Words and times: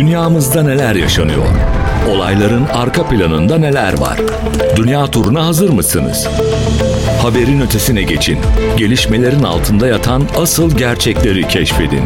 Dünyamızda 0.00 0.62
neler 0.62 0.94
yaşanıyor? 0.94 1.44
Olayların 2.10 2.66
arka 2.72 3.08
planında 3.08 3.58
neler 3.58 3.98
var? 4.00 4.18
Dünya 4.76 5.06
turuna 5.06 5.46
hazır 5.46 5.70
mısınız? 5.70 6.28
Haberin 7.22 7.60
ötesine 7.60 8.02
geçin. 8.02 8.38
Gelişmelerin 8.76 9.42
altında 9.42 9.86
yatan 9.86 10.22
asıl 10.38 10.78
gerçekleri 10.78 11.48
keşfedin. 11.48 12.02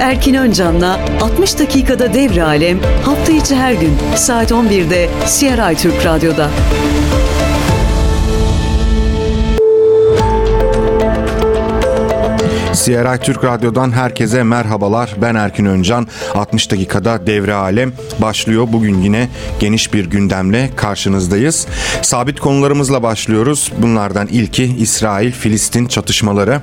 Erkin 0.00 0.34
Öncan'la 0.34 1.00
60 1.22 1.58
dakikada 1.58 2.14
devre 2.14 2.42
alem 2.42 2.78
hafta 3.04 3.32
içi 3.32 3.56
her 3.56 3.72
gün 3.72 3.92
saat 4.16 4.50
11'de 4.50 5.08
CRI 5.26 5.76
Türk 5.76 6.06
Radyo'da. 6.06 6.50
CRI 12.92 13.18
Türk 13.18 13.44
Radyo'dan 13.44 13.92
herkese 13.92 14.42
merhabalar. 14.42 15.16
Ben 15.22 15.34
Erkin 15.34 15.64
Öncan. 15.64 16.06
60 16.34 16.70
dakikada 16.70 17.26
devre 17.26 17.54
alem 17.54 17.92
başlıyor. 18.18 18.68
Bugün 18.72 19.02
yine 19.02 19.28
geniş 19.60 19.94
bir 19.94 20.10
gündemle 20.10 20.70
karşınızdayız. 20.76 21.66
Sabit 22.02 22.40
konularımızla 22.40 23.02
başlıyoruz. 23.02 23.72
Bunlardan 23.78 24.26
ilki 24.26 24.64
İsrail-Filistin 24.64 25.86
çatışmaları. 25.86 26.60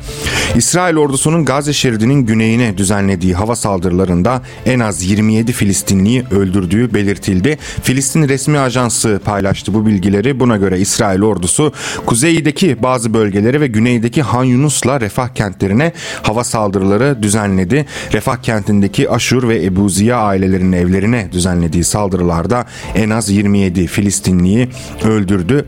İsrail 0.56 0.98
ordusunun 0.98 1.46
Gazze 1.46 1.74
şeridinin 1.74 2.26
güneyine 2.26 2.78
düzenlediği 2.78 3.34
hava 3.34 3.56
saldırılarında 3.56 4.42
en 4.66 4.80
az 4.80 5.04
27 5.04 5.52
Filistinliyi 5.52 6.24
öldürdüğü 6.32 6.94
belirtildi. 6.94 7.58
Filistin 7.84 8.30
resmi 8.30 8.60
ajansı 8.60 9.22
paylaştı 9.26 9.74
bu 9.74 9.86
bilgileri. 9.86 10.40
Buna 10.40 10.58
göre 10.58 10.80
İsrail 10.80 11.22
ordusu 11.22 11.74
kuzeydeki 12.06 12.84
bazı 12.84 13.14
bölgeleri 13.14 13.62
ve 13.62 13.68
güneydeki 13.68 14.22
Han 14.22 14.44
Yunus'la 14.44 15.02
refah 15.02 15.28
kentlerine 15.28 15.94
hava 16.24 16.44
saldırıları 16.44 17.24
düzenledi. 17.24 17.86
Refah 18.14 18.38
kentindeki 18.38 19.10
Aşur 19.10 19.48
ve 19.48 19.66
Ebu 19.66 19.90
Ziya 19.90 20.18
ailelerinin 20.18 20.72
evlerine 20.72 21.32
düzenlediği 21.32 21.84
saldırılarda 21.84 22.66
en 22.96 23.10
az 23.10 23.30
27 23.30 23.88
Filistinliyi 23.88 24.70
öldürdü. 25.04 25.66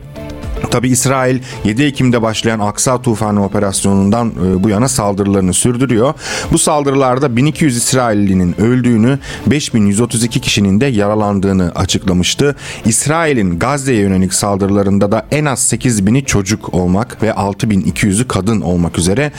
Tabi 0.70 0.88
İsrail 0.88 1.38
7 1.64 1.82
Ekim'de 1.82 2.22
başlayan 2.22 2.60
Aksa 2.60 3.02
Tufanı 3.02 3.44
operasyonundan 3.44 4.28
e, 4.30 4.62
bu 4.62 4.68
yana 4.68 4.88
saldırılarını 4.88 5.52
sürdürüyor. 5.52 6.14
Bu 6.52 6.58
saldırılarda 6.58 7.36
1200 7.36 7.76
İsraillinin 7.76 8.60
öldüğünü, 8.60 9.18
5132 9.46 10.40
kişinin 10.40 10.80
de 10.80 10.86
yaralandığını 10.86 11.72
açıklamıştı. 11.74 12.56
İsrail'in 12.84 13.58
Gazze'ye 13.58 14.00
yönelik 14.00 14.34
saldırılarında 14.34 15.12
da 15.12 15.26
en 15.30 15.44
az 15.44 15.72
8000'i 15.72 16.24
çocuk 16.24 16.74
olmak 16.74 17.22
ve 17.22 17.28
6200'ü 17.28 18.28
kadın 18.28 18.60
olmak 18.60 18.98
üzere 18.98 19.32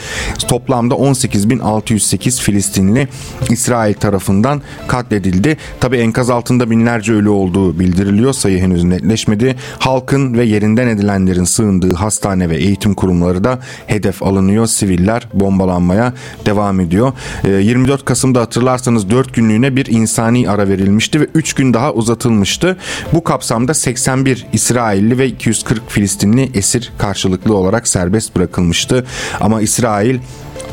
toplamda 0.48 0.94
18608 0.94 2.40
Filistinli 2.40 3.08
İsrail 3.50 3.94
tarafından 3.94 4.62
katledildi. 4.88 5.56
Tabi 5.80 5.96
enkaz 5.96 6.30
altında 6.30 6.70
binlerce 6.70 7.12
ölü 7.12 7.28
olduğu 7.28 7.78
bildiriliyor. 7.78 8.32
Sayı 8.32 8.58
henüz 8.58 8.84
netleşmedi. 8.84 9.56
Halkın 9.78 10.34
ve 10.34 10.44
yerinden 10.44 10.86
edilen 10.86 11.13
öğretmenlerin 11.14 11.44
sığındığı 11.44 11.94
hastane 11.94 12.50
ve 12.50 12.56
eğitim 12.56 12.94
kurumları 12.94 13.44
da 13.44 13.58
hedef 13.86 14.22
alınıyor. 14.22 14.66
Siviller 14.66 15.28
bombalanmaya 15.34 16.12
devam 16.46 16.80
ediyor. 16.80 17.12
24 17.44 18.00
ee, 18.00 18.04
Kasım'da 18.04 18.40
hatırlarsanız 18.40 19.10
4 19.10 19.34
günlüğüne 19.34 19.76
bir 19.76 19.86
insani 19.86 20.50
ara 20.50 20.68
verilmişti 20.68 21.20
ve 21.20 21.26
3 21.34 21.54
gün 21.54 21.74
daha 21.74 21.92
uzatılmıştı. 21.92 22.76
Bu 23.12 23.24
kapsamda 23.24 23.74
81 23.74 24.46
İsrailli 24.52 25.18
ve 25.18 25.26
240 25.26 25.90
Filistinli 25.90 26.50
esir 26.54 26.92
karşılıklı 26.98 27.54
olarak 27.56 27.88
serbest 27.88 28.36
bırakılmıştı. 28.36 29.04
Ama 29.40 29.60
İsrail 29.60 30.18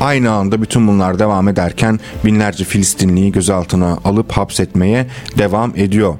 Aynı 0.00 0.30
anda 0.30 0.62
bütün 0.62 0.88
bunlar 0.88 1.18
devam 1.18 1.48
ederken 1.48 2.00
binlerce 2.24 2.64
Filistinliyi 2.64 3.32
gözaltına 3.32 3.98
alıp 4.04 4.32
hapsetmeye 4.32 5.06
devam 5.38 5.72
ediyor. 5.76 6.14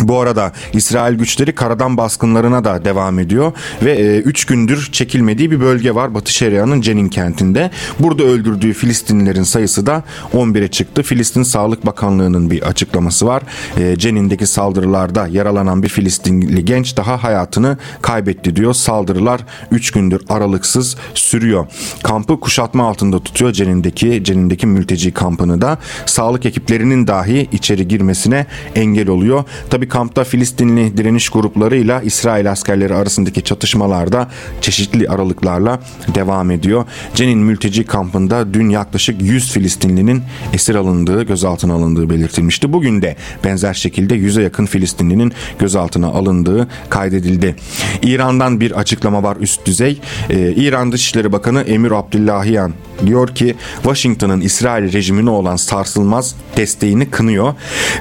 Bu 0.00 0.20
arada 0.20 0.52
İsrail 0.72 1.18
güçleri 1.18 1.54
karadan 1.54 1.96
baskınlarına 1.96 2.64
da 2.64 2.84
devam 2.84 3.18
ediyor 3.18 3.52
ve 3.82 4.18
3 4.18 4.44
e, 4.44 4.54
gündür 4.54 4.88
çekilmediği 4.92 5.50
bir 5.50 5.60
bölge 5.60 5.94
var 5.94 6.14
Batı 6.14 6.32
Şeria'nın 6.32 6.80
Cenin 6.80 7.08
kentinde. 7.08 7.70
Burada 7.98 8.22
öldürdüğü 8.22 8.72
Filistinlilerin 8.72 9.42
sayısı 9.42 9.86
da 9.86 10.02
11'e 10.34 10.68
çıktı. 10.68 11.02
Filistin 11.02 11.42
Sağlık 11.42 11.86
Bakanlığı'nın 11.86 12.50
bir 12.50 12.62
açıklaması 12.62 13.26
var. 13.26 13.42
E, 13.76 13.96
Cenin'deki 13.98 14.46
saldırılarda 14.46 15.28
yaralanan 15.28 15.82
bir 15.82 15.88
Filistinli 15.88 16.64
genç 16.64 16.96
daha 16.96 17.22
hayatını 17.24 17.78
kaybetti 18.02 18.56
diyor. 18.56 18.74
Saldırılar 18.74 19.40
3 19.70 19.90
gündür 19.90 20.22
aralıksız 20.28 20.96
sürüyor. 21.14 21.66
Kampı 22.02 22.40
kuşatma 22.40 22.88
altında 22.88 23.20
tutuyor 23.20 23.52
Cenin'deki 23.52 24.24
Cenin'deki 24.24 24.66
mülteci 24.66 25.12
kampını 25.12 25.60
da. 25.60 25.78
Sağlık 26.06 26.46
ekiplerinin 26.46 27.06
dahi 27.06 27.48
içeri 27.52 27.88
girmesine 27.88 28.46
engel 28.74 29.08
oluyor. 29.08 29.44
Kampta 29.88 30.24
Filistinli 30.24 30.96
direniş 30.96 31.28
gruplarıyla 31.28 32.02
İsrail 32.02 32.50
askerleri 32.50 32.94
arasındaki 32.94 33.42
çatışmalarda 33.42 34.28
çeşitli 34.60 35.08
aralıklarla 35.08 35.80
devam 36.14 36.50
ediyor. 36.50 36.84
Cenin 37.14 37.38
mülteci 37.38 37.84
kampında 37.84 38.54
dün 38.54 38.68
yaklaşık 38.68 39.22
100 39.22 39.52
Filistinlinin 39.52 40.22
esir 40.52 40.74
alındığı, 40.74 41.22
gözaltına 41.22 41.74
alındığı 41.74 42.10
belirtilmişti. 42.10 42.72
Bugün 42.72 43.02
de 43.02 43.16
benzer 43.44 43.74
şekilde 43.74 44.14
100'e 44.14 44.42
yakın 44.42 44.66
Filistinlinin 44.66 45.32
gözaltına 45.58 46.06
alındığı 46.06 46.68
kaydedildi. 46.88 47.56
İran'dan 48.02 48.60
bir 48.60 48.70
açıklama 48.70 49.22
var 49.22 49.36
üst 49.40 49.66
düzey. 49.66 50.00
Ee, 50.30 50.52
İran 50.56 50.92
Dışişleri 50.92 51.32
Bakanı 51.32 51.60
Emir 51.60 51.90
Abdullahian 51.90 52.72
diyor 53.06 53.28
ki 53.28 53.54
Washington'ın 53.82 54.40
İsrail 54.40 54.92
rejimine 54.92 55.30
olan 55.30 55.56
sarsılmaz 55.56 56.34
desteğini 56.56 57.10
kınıyor 57.10 57.54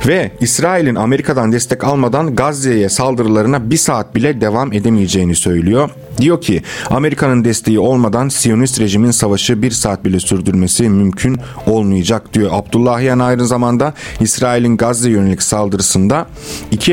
ve 0.08 0.32
İsrail'in 0.40 0.96
Amerika'dan 0.96 1.52
destek 1.52 1.84
almadan 1.84 2.36
Gazze'ye 2.36 2.90
saldırılarına 2.90 3.70
bir 3.70 3.78
saat 3.78 4.16
bile 4.16 4.42
devam 4.42 4.74
edemeyeceğini 4.74 5.36
söylüyor. 5.36 5.90
Diyor 6.18 6.42
ki 6.42 6.62
Amerika'nın 6.90 7.46
desteği 7.46 7.80
olmadan 7.80 8.30
Siyonist 8.30 8.80
rejimin 8.80 9.12
savaşı 9.12 9.62
bir 9.62 9.72
saat 9.72 10.06
bile 10.06 10.20
sürdürmesi 10.20 10.90
mümkün 10.90 11.40
olmayacak 11.66 12.34
diyor. 12.34 12.50
Abdullahian 12.54 13.20
aynı 13.20 13.48
zamanda 13.48 13.94
İsrail'in 14.20 14.78
Gazze 14.78 15.10
yönelik 15.10 15.44
saldırısında 15.44 16.28
iki 16.72 16.92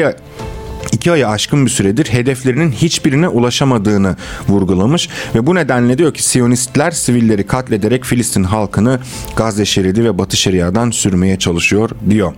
iki 0.92 1.12
aya 1.12 1.28
aşkın 1.28 1.66
bir 1.66 1.70
süredir 1.70 2.06
hedeflerinin 2.06 2.72
hiçbirine 2.72 3.28
ulaşamadığını 3.28 4.16
vurgulamış 4.48 5.08
ve 5.34 5.46
bu 5.46 5.54
nedenle 5.54 5.98
diyor 5.98 6.14
ki 6.14 6.22
Siyonistler 6.22 6.90
sivilleri 6.90 7.46
katlederek 7.46 8.04
Filistin 8.04 8.44
halkını 8.44 9.00
Gazze 9.36 9.64
şeridi 9.64 10.04
ve 10.04 10.18
Batı 10.18 10.36
Şeria'dan 10.36 10.90
sürmeye 10.90 11.38
çalışıyor 11.38 11.90
diyor. 12.10 12.34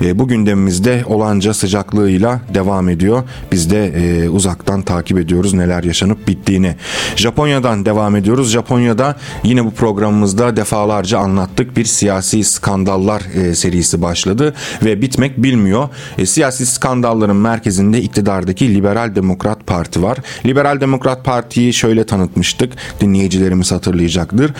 E, 0.00 0.18
bu 0.18 0.28
gündemimizde 0.28 1.02
olanca 1.06 1.54
sıcaklığıyla 1.54 2.40
devam 2.54 2.88
ediyor. 2.88 3.22
Biz 3.52 3.70
de 3.70 3.86
e, 3.86 4.28
uzaktan 4.28 4.82
takip 4.82 5.18
ediyoruz 5.18 5.54
neler 5.54 5.84
yaşanıp 5.84 6.28
bittiğini. 6.28 6.76
Japonya'dan 7.16 7.86
devam 7.86 8.16
ediyoruz. 8.16 8.50
Japonya'da 8.50 9.16
yine 9.44 9.64
bu 9.64 9.70
programımızda 9.70 10.56
defalarca 10.56 11.18
anlattık 11.18 11.76
bir 11.76 11.84
siyasi 11.84 12.44
skandallar 12.44 13.22
e, 13.34 13.54
serisi 13.54 14.02
başladı 14.02 14.54
ve 14.84 15.02
bitmek 15.02 15.42
bilmiyor. 15.42 15.88
E, 16.18 16.26
siyasi 16.26 16.66
skandalların 16.66 17.36
merkezinde 17.36 17.81
içerisinde 17.82 18.02
iktidardaki 18.02 18.74
Liberal 18.74 19.14
Demokrat 19.14 19.66
Parti 19.66 20.02
var. 20.02 20.18
Liberal 20.46 20.80
Demokrat 20.80 21.24
Parti'yi 21.24 21.72
şöyle 21.72 22.04
tanıtmıştık. 22.04 22.72
Dinleyicilerimiz 23.00 23.72
hatırlayacaktır. 23.72 24.52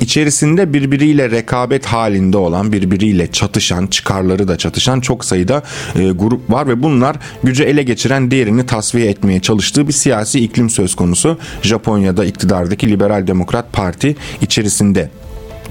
İçerisinde 0.00 0.72
birbiriyle 0.72 1.30
rekabet 1.30 1.86
halinde 1.86 2.36
olan, 2.36 2.72
birbiriyle 2.72 3.26
çatışan, 3.32 3.86
çıkarları 3.86 4.48
da 4.48 4.56
çatışan 4.56 5.00
çok 5.00 5.24
sayıda 5.24 5.62
e, 5.94 6.10
grup 6.10 6.50
var 6.50 6.68
ve 6.68 6.82
bunlar 6.82 7.16
gücü 7.42 7.64
ele 7.64 7.82
geçiren 7.82 8.30
diğerini 8.30 8.66
tasfiye 8.66 9.10
etmeye 9.10 9.40
çalıştığı 9.40 9.88
bir 9.88 9.92
siyasi 9.92 10.40
iklim 10.40 10.70
söz 10.70 10.94
konusu. 10.94 11.38
Japonya'da 11.62 12.24
iktidardaki 12.24 12.88
Liberal 12.88 13.26
Demokrat 13.26 13.72
Parti 13.72 14.16
içerisinde. 14.42 15.10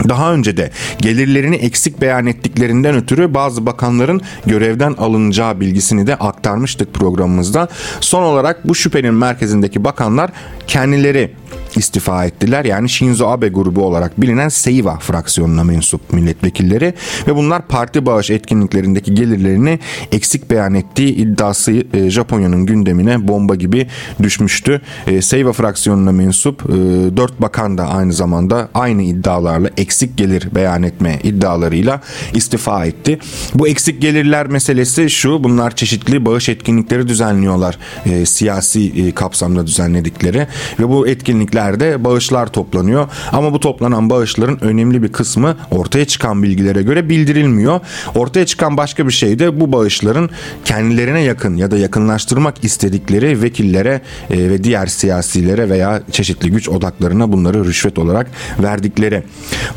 Daha 0.07 0.33
önce 0.33 0.57
de 0.57 0.71
gelirlerini 1.01 1.55
eksik 1.55 2.01
beyan 2.01 2.25
ettiklerinden 2.25 2.95
ötürü 2.95 3.34
bazı 3.34 3.66
bakanların 3.66 4.22
görevden 4.46 4.93
alınacağı 4.93 5.59
bilgisini 5.59 6.07
de 6.07 6.16
aktarmıştık 6.16 6.93
programımızda. 6.93 7.67
Son 7.99 8.23
olarak 8.23 8.67
bu 8.67 8.75
şüphenin 8.75 9.13
merkezindeki 9.13 9.84
bakanlar 9.84 10.31
kendileri 10.67 11.31
istifa 11.77 12.25
ettiler. 12.25 12.66
Yani 12.66 12.89
Shinzo 12.89 13.27
Abe 13.27 13.47
grubu 13.47 13.83
olarak 13.83 14.21
bilinen 14.21 14.49
Seiwa 14.49 14.99
fraksiyonuna 14.99 15.63
mensup 15.63 16.13
milletvekilleri 16.13 16.93
ve 17.27 17.35
bunlar 17.35 17.67
parti 17.67 18.05
bağış 18.05 18.29
etkinliklerindeki 18.29 19.13
gelirlerini 19.16 19.79
eksik 20.11 20.51
beyan 20.51 20.73
ettiği 20.73 21.16
iddiası 21.16 21.83
e, 21.93 22.09
Japonya'nın 22.09 22.66
gündemine 22.66 23.27
bomba 23.27 23.55
gibi 23.55 23.87
düşmüştü. 24.23 24.81
E, 25.07 25.21
Seiwa 25.21 25.53
fraksiyonuna 25.53 26.11
mensup 26.11 26.61
e, 26.61 27.17
4 27.17 27.41
bakan 27.41 27.77
da 27.77 27.87
aynı 27.87 28.13
zamanda 28.13 28.69
aynı 28.73 29.01
iddialarla 29.01 29.69
eksik 29.77 30.17
gelir 30.17 30.49
beyan 30.55 30.83
etme 30.83 31.19
iddialarıyla 31.23 32.01
istifa 32.33 32.85
etti. 32.85 33.19
Bu 33.53 33.67
eksik 33.67 34.01
gelirler 34.01 34.47
meselesi 34.47 35.09
şu 35.09 35.43
bunlar 35.43 35.75
çeşitli 35.75 36.25
bağış 36.25 36.49
etkinlikleri 36.49 37.07
düzenliyorlar 37.07 37.77
e, 38.05 38.25
siyasi 38.25 39.07
e, 39.07 39.11
kapsamda 39.11 39.67
düzenledikleri 39.67 40.47
ve 40.79 40.89
bu 40.89 41.07
etkinlikler 41.07 41.68
törenlerde 41.69 42.03
bağışlar 42.03 42.47
toplanıyor. 42.47 43.07
Ama 43.31 43.53
bu 43.53 43.59
toplanan 43.59 44.09
bağışların 44.09 44.63
önemli 44.63 45.03
bir 45.03 45.11
kısmı 45.11 45.55
ortaya 45.71 46.05
çıkan 46.05 46.43
bilgilere 46.43 46.81
göre 46.81 47.09
bildirilmiyor. 47.09 47.79
Ortaya 48.16 48.45
çıkan 48.45 48.77
başka 48.77 49.07
bir 49.07 49.11
şey 49.11 49.39
de 49.39 49.59
bu 49.59 49.71
bağışların 49.71 50.29
kendilerine 50.66 51.21
yakın 51.21 51.57
ya 51.57 51.71
da 51.71 51.77
yakınlaştırmak 51.77 52.63
istedikleri 52.63 53.41
vekillere 53.41 54.01
e, 54.29 54.37
ve 54.37 54.63
diğer 54.63 54.87
siyasilere 54.87 55.69
veya 55.69 56.01
çeşitli 56.11 56.51
güç 56.51 56.69
odaklarına 56.69 57.31
bunları 57.31 57.66
rüşvet 57.66 57.99
olarak 57.99 58.27
verdikleri. 58.63 59.23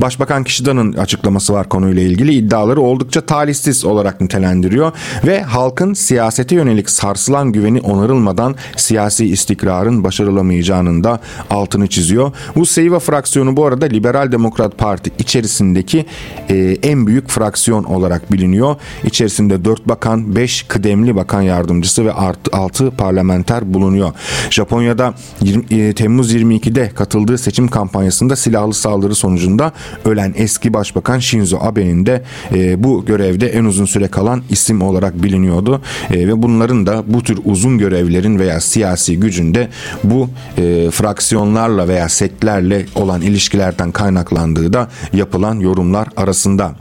Başbakan 0.01 0.45
Kişidan'ın 0.45 0.93
açıklaması 0.93 1.53
var 1.53 1.69
konuyla 1.69 2.03
ilgili 2.03 2.35
iddiaları 2.35 2.81
oldukça 2.81 3.21
talihsiz 3.21 3.85
olarak 3.85 4.21
nitelendiriyor 4.21 4.93
ve 5.27 5.43
halkın 5.43 5.95
siyasete 5.95 6.55
yönelik 6.55 6.91
sarsılan 6.91 7.53
güveni 7.53 7.81
onarılmadan 7.81 8.55
siyasi 8.77 9.27
istikrarın 9.27 10.05
başarılamayacağının 10.05 11.05
da 11.05 11.21
altını 11.73 11.87
çiziyor. 11.87 12.33
Bu 12.57 12.67
Seyva 12.67 12.99
fraksiyonu 12.99 13.57
bu 13.57 13.67
arada 13.67 13.87
Liberal 13.87 14.33
Demokrat 14.33 14.79
Parti 14.79 15.11
içerisindeki 15.19 16.07
e, 16.51 16.77
en 16.83 17.07
büyük 17.07 17.29
fraksiyon 17.29 17.85
olarak 17.85 18.33
biliniyor. 18.33 18.77
İçerisinde 19.05 19.65
4 19.65 19.89
bakan, 19.89 20.37
5 20.37 20.63
kıdemli 20.63 21.17
bakan 21.17 21.43
yardımcısı 21.43 22.05
ve 22.05 22.13
6 22.53 22.91
parlamenter 22.91 23.75
bulunuyor. 23.75 24.13
Japonya'da 24.51 25.15
20, 25.41 25.65
e, 25.71 25.93
Temmuz 25.93 26.35
22'de 26.35 26.89
katıldığı 26.89 27.39
seçim 27.39 27.69
kampanyasında 27.69 28.37
silahlı 28.37 28.75
saldırı 28.75 29.15
sonucunda 29.15 29.73
ölen 30.05 30.35
eski 30.37 30.75
başbakan 30.75 31.19
Shinzo 31.19 31.59
Abe'nin 31.61 32.07
de 32.07 32.23
e, 32.55 32.85
bu 32.85 33.05
görevde 33.05 33.49
en 33.49 33.65
uzun 33.65 33.85
süre 33.85 34.09
kalan 34.09 34.43
isim 34.51 34.83
olarak 34.83 35.23
biliniyordu. 35.23 35.81
E, 36.11 36.29
ve 36.29 36.43
bunların 36.43 36.87
da 36.87 37.03
bu 37.07 37.23
tür 37.23 37.39
uzun 37.45 37.79
görevlerin 37.79 38.39
veya 38.39 38.61
siyasi 38.61 39.21
gücünde 39.21 39.69
bu 40.05 40.29
e, 40.59 40.91
fraksiyonlarla 41.63 41.89
veya 41.89 42.09
sektlerle 42.09 42.87
olan 42.95 43.23
ilişkilerden 43.23 43.93
kaynaklandığı 43.93 44.73
da 44.73 44.89
yapılan 45.13 45.61
yorumlar 45.61 46.09
arasında. 46.17 46.75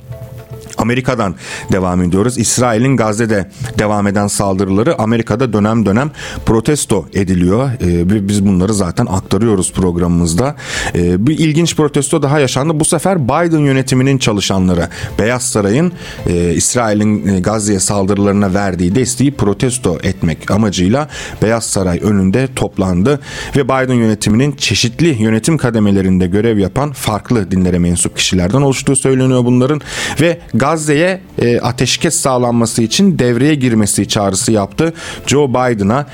Amerika'dan 0.77 1.35
devam 1.71 2.01
ediyoruz. 2.01 2.38
İsrail'in 2.38 2.97
Gazze'de 2.97 3.50
devam 3.79 4.07
eden 4.07 4.27
saldırıları 4.27 5.01
Amerika'da 5.01 5.53
dönem 5.53 5.85
dönem 5.85 6.12
protesto 6.45 7.06
ediliyor. 7.13 7.69
Ee, 7.81 8.27
biz 8.27 8.45
bunları 8.45 8.73
zaten 8.73 9.06
aktarıyoruz 9.06 9.73
programımızda. 9.73 10.56
Ee, 10.95 11.27
bir 11.27 11.39
ilginç 11.39 11.75
protesto 11.75 12.21
daha 12.21 12.39
yaşandı. 12.39 12.79
Bu 12.79 12.85
sefer 12.85 13.23
Biden 13.23 13.59
yönetiminin 13.59 14.18
çalışanları 14.18 14.88
Beyaz 15.19 15.44
Saray'ın 15.44 15.91
e, 16.27 16.53
İsrail'in 16.53 17.27
e, 17.27 17.39
Gazze'ye 17.39 17.79
saldırılarına 17.79 18.53
verdiği 18.53 18.95
desteği 18.95 19.31
protesto 19.31 19.97
etmek 20.03 20.51
amacıyla 20.51 21.09
Beyaz 21.41 21.63
Saray 21.63 22.00
önünde 22.01 22.47
toplandı 22.56 23.19
ve 23.56 23.65
Biden 23.65 23.94
yönetiminin 23.94 24.51
çeşitli 24.51 25.21
yönetim 25.23 25.57
kademelerinde 25.57 26.27
görev 26.27 26.57
yapan 26.57 26.91
farklı 26.91 27.51
dinlere 27.51 27.79
mensup 27.79 28.18
kişilerden 28.18 28.62
oluştuğu 28.62 28.95
söyleniyor 28.95 29.45
bunların 29.45 29.81
ve 30.21 30.39
Gazze'ye 30.61 31.21
e, 31.41 31.59
ateşkes 31.59 32.15
sağlanması 32.15 32.81
için 32.83 33.19
devreye 33.19 33.55
girmesi 33.55 34.07
çağrısı 34.07 34.51
yaptı 34.51 34.93
Joe 35.27 35.49
Biden'a. 35.49 36.05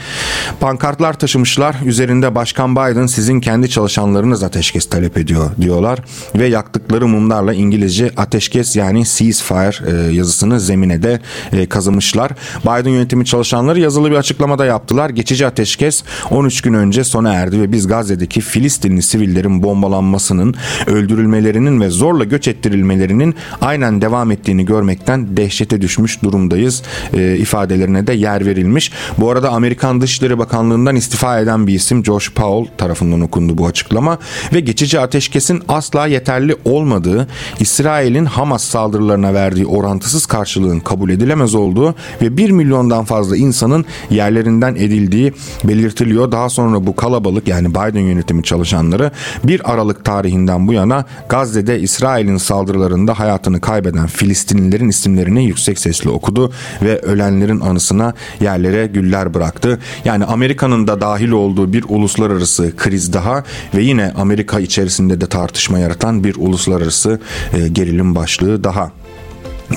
Pankartlar 0.60 1.20
taşımışlar. 1.20 1.76
Üzerinde 1.86 2.36
Başkan 2.36 2.76
Biden 2.76 3.06
sizin 3.06 3.40
kendi 3.40 3.70
çalışanlarınız 3.70 4.44
ateşkes 4.44 4.90
talep 4.90 5.18
ediyor 5.18 5.50
diyorlar 5.62 6.00
ve 6.36 6.48
yaktıkları 6.48 7.08
mumlarla 7.08 7.54
İngilizce 7.54 8.12
ateşkes 8.18 8.76
yani 8.76 9.04
ceasefire 9.06 9.92
e, 9.92 10.14
yazısını 10.16 10.60
zemine 10.60 11.04
de 11.04 11.20
e, 11.54 11.66
kazımışlar. 11.66 12.32
Biden 12.64 12.90
yönetimi 12.90 13.26
çalışanları 13.26 13.80
yazılı 13.80 14.12
bir 14.12 14.16
açıklamada 14.16 14.66
yaptılar. 14.66 15.10
Geçici 15.10 15.48
ateşkes 15.48 16.04
13 16.32 16.62
gün 16.62 16.74
önce 16.74 17.04
sona 17.04 17.34
erdi 17.34 17.62
ve 17.62 17.72
biz 17.72 17.88
Gazze'deki 17.88 18.42
Filistinli 18.42 19.02
sivillerin 19.02 19.64
bombalanmasının, 19.64 20.56
öldürülmelerinin 20.88 21.82
ve 21.82 21.90
zorla 21.90 22.24
göç 22.24 22.48
ettirilmelerinin 22.48 23.36
aynen 23.62 24.02
devam 24.02 24.32
ettiğini 24.38 24.66
görmekten 24.66 25.38
dehşete 25.38 25.82
düşmüş 25.82 26.24
durumdayız 26.24 26.84
e, 27.14 27.36
ifadelerine 27.38 28.08
de 28.08 28.14
yer 28.14 28.46
verilmiş. 28.46 28.92
Bu 29.18 29.32
arada 29.32 29.50
Amerikan 29.50 30.02
Dışişleri 30.02 30.38
Bakanlığı'ndan 30.38 30.96
istifa 30.96 31.40
eden 31.40 31.68
bir 31.68 31.74
isim 31.74 32.06
Josh 32.06 32.34
Powell 32.34 32.78
tarafından 32.78 33.22
okundu 33.22 33.58
bu 33.58 33.68
açıklama 33.68 34.18
ve 34.54 34.60
geçici 34.60 35.00
ateşkesin 35.00 35.64
asla 35.68 36.08
yeterli 36.08 36.56
olmadığı, 36.66 37.28
İsrail'in 37.60 38.26
Hamas 38.26 38.64
saldırılarına 38.64 39.34
verdiği 39.34 39.66
orantısız 39.66 40.26
karşılığın 40.26 40.80
kabul 40.80 41.10
edilemez 41.10 41.56
olduğu 41.56 41.96
ve 42.22 42.38
1 42.38 42.52
milyondan 42.52 43.06
fazla 43.06 43.38
insanın 43.38 43.86
yerlerinden 44.10 44.76
edildiği 44.76 45.34
belirtiliyor. 45.64 46.32
Daha 46.32 46.50
sonra 46.50 46.88
bu 46.88 46.96
kalabalık 46.96 47.48
yani 47.48 47.70
Biden 47.70 48.00
yönetimi 48.00 48.44
çalışanları 48.44 49.12
1 49.44 49.72
Aralık 49.74 50.06
tarihinden 50.06 50.68
bu 50.68 50.74
yana 50.74 51.06
Gazze'de 51.30 51.80
İsrail'in 51.80 52.38
saldırılarında 52.38 53.20
hayatını 53.20 53.62
kaybeden 53.62 54.08
Filistinlilerin 54.28 54.90
isimlerini 54.90 55.46
yüksek 55.46 55.80
sesle 55.80 56.10
okudu 56.10 56.52
ve 56.82 57.00
ölenlerin 57.00 57.60
anısına 57.60 58.14
yerlere 58.40 58.88
güller 58.88 59.34
bıraktı. 59.34 59.80
Yani 60.06 60.26
Amerika'nın 60.26 60.88
da 60.88 61.02
dahil 61.02 61.32
olduğu 61.32 61.74
bir 61.74 61.86
uluslararası 61.90 62.76
kriz 62.78 63.14
daha 63.14 63.44
ve 63.76 63.82
yine 63.82 64.12
Amerika 64.18 64.60
içerisinde 64.60 65.22
de 65.22 65.28
tartışma 65.28 65.80
yaratan 65.80 66.24
bir 66.24 66.36
uluslararası 66.36 67.20
e, 67.54 67.68
gerilim 67.68 68.16
başlığı 68.16 68.64
daha. 68.64 68.92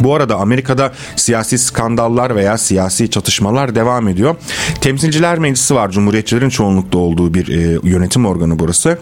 Bu 0.01 0.15
arada 0.15 0.37
Amerika'da 0.37 0.93
siyasi 1.17 1.59
skandallar 1.59 2.37
veya 2.37 2.59
siyasi 2.59 3.11
çatışmalar 3.11 3.75
devam 3.75 4.09
ediyor. 4.09 4.37
Temsilciler 4.81 5.39
Meclisi 5.39 5.75
var. 5.75 5.91
Cumhuriyetçilerin 5.91 6.49
çoğunlukta 6.49 6.99
olduğu 6.99 7.35
bir 7.35 7.49
e, 7.49 7.79
yönetim 7.83 8.27
organı 8.27 8.59
burası. 8.59 8.99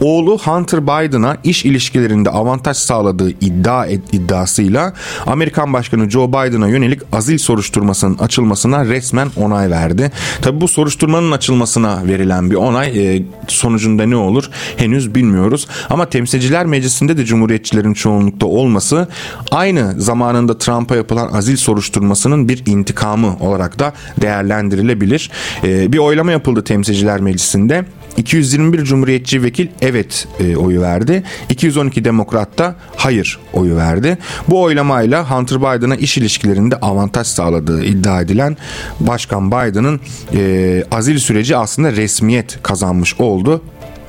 Oğlu 0.00 0.38
Hunter 0.38 0.82
Biden'a 0.82 1.36
iş 1.44 1.64
ilişkilerinde 1.64 2.30
avantaj 2.30 2.76
sağladığı 2.76 3.30
iddia 3.30 3.86
et, 3.86 4.00
iddiasıyla 4.12 4.92
Amerikan 5.26 5.72
Başkanı 5.72 6.10
Joe 6.10 6.28
Biden'a 6.28 6.68
yönelik 6.68 7.00
azil 7.12 7.38
soruşturmasının 7.38 8.18
açılmasına 8.18 8.84
resmen 8.84 9.30
onay 9.36 9.70
verdi. 9.70 10.12
Tabi 10.42 10.60
bu 10.60 10.68
soruşturmanın 10.68 11.32
açılmasına 11.32 12.02
verilen 12.06 12.50
bir 12.50 12.56
onay 12.56 13.16
e, 13.16 13.22
sonucunda 13.48 14.06
ne 14.06 14.16
olur 14.16 14.50
henüz 14.76 15.14
bilmiyoruz. 15.14 15.68
Ama 15.90 16.06
Temsilciler 16.06 16.66
Meclisi'nde 16.66 17.16
de 17.16 17.24
Cumhuriyetçilerin 17.24 17.94
çoğunlukta 17.94 18.46
olması 18.46 19.08
aynı 19.50 19.94
zamanda 20.00 20.23
zamanında 20.24 20.58
Trump'a 20.58 20.96
yapılan 20.96 21.32
azil 21.32 21.56
soruşturmasının 21.56 22.48
bir 22.48 22.66
intikamı 22.66 23.36
olarak 23.40 23.78
da 23.78 23.92
değerlendirilebilir. 24.20 25.30
Ee, 25.64 25.92
bir 25.92 25.98
oylama 25.98 26.32
yapıldı 26.32 26.64
Temsilciler 26.64 27.20
Meclisi'nde. 27.20 27.84
221 28.16 28.84
Cumhuriyetçi 28.84 29.42
vekil 29.42 29.68
evet 29.80 30.28
e, 30.40 30.56
oyu 30.56 30.80
verdi. 30.80 31.22
212 31.48 32.04
Demokrat 32.04 32.58
da 32.58 32.74
hayır 32.96 33.38
oyu 33.52 33.76
verdi. 33.76 34.18
Bu 34.48 34.62
oylamayla 34.62 35.30
Hunter 35.30 35.60
Biden'a 35.60 35.96
iş 35.96 36.18
ilişkilerinde 36.18 36.76
avantaj 36.76 37.26
sağladığı 37.26 37.84
iddia 37.84 38.20
edilen 38.20 38.56
Başkan 39.00 39.50
Biden'ın 39.50 40.00
e, 40.34 40.84
azil 40.90 41.18
süreci 41.18 41.56
aslında 41.56 41.92
resmiyet 41.92 42.62
kazanmış 42.62 43.20
oldu. 43.20 43.62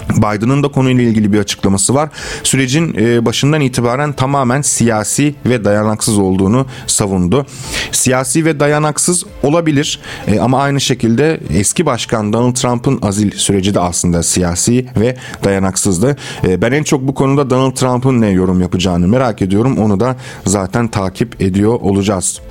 Biden'ın 0.09 0.63
da 0.63 0.67
konuyla 0.67 1.03
ilgili 1.03 1.33
bir 1.33 1.39
açıklaması 1.39 1.95
var. 1.95 2.09
Sürecin 2.43 2.95
e, 2.99 3.25
başından 3.25 3.61
itibaren 3.61 4.13
tamamen 4.13 4.61
siyasi 4.61 5.35
ve 5.45 5.65
dayanaksız 5.65 6.17
olduğunu 6.17 6.65
savundu. 6.87 7.45
Siyasi 7.91 8.45
ve 8.45 8.59
dayanaksız 8.59 9.23
olabilir 9.43 9.99
e, 10.27 10.39
ama 10.39 10.61
aynı 10.61 10.81
şekilde 10.81 11.39
eski 11.53 11.85
başkan 11.85 12.33
Donald 12.33 12.55
Trump'ın 12.55 12.99
azil 13.01 13.31
süreci 13.31 13.73
de 13.73 13.79
aslında 13.79 14.23
siyasi 14.23 14.85
ve 14.97 15.17
dayanaksızdı. 15.43 16.15
E, 16.47 16.61
ben 16.61 16.71
en 16.71 16.83
çok 16.83 17.01
bu 17.01 17.13
konuda 17.13 17.49
Donald 17.49 17.75
Trump'ın 17.75 18.21
ne 18.21 18.29
yorum 18.29 18.61
yapacağını 18.61 19.07
merak 19.07 19.41
ediyorum. 19.41 19.77
Onu 19.77 19.99
da 19.99 20.15
zaten 20.45 20.87
takip 20.87 21.41
ediyor 21.41 21.73
olacağız. 21.73 22.41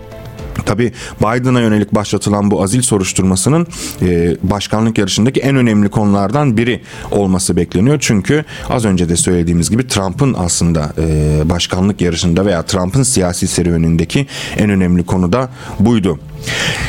Tabi 0.66 0.92
Biden'a 1.20 1.60
yönelik 1.60 1.94
başlatılan 1.94 2.50
bu 2.50 2.62
azil 2.62 2.82
soruşturmasının 2.82 3.66
e, 4.02 4.36
başkanlık 4.42 4.98
yarışındaki 4.98 5.40
en 5.40 5.56
önemli 5.56 5.88
konulardan 5.88 6.56
biri 6.56 6.80
olması 7.10 7.56
bekleniyor. 7.56 7.98
Çünkü 8.00 8.44
az 8.68 8.84
önce 8.84 9.08
de 9.08 9.16
söylediğimiz 9.16 9.70
gibi 9.70 9.88
Trump'ın 9.88 10.34
aslında 10.38 10.92
e, 10.98 11.42
başkanlık 11.50 12.00
yarışında 12.00 12.46
veya 12.46 12.62
Trump'ın 12.62 13.02
siyasi 13.02 13.46
serüvenindeki 13.46 14.26
en 14.56 14.70
önemli 14.70 15.06
konu 15.06 15.32
da 15.32 15.50
buydu. 15.80 16.18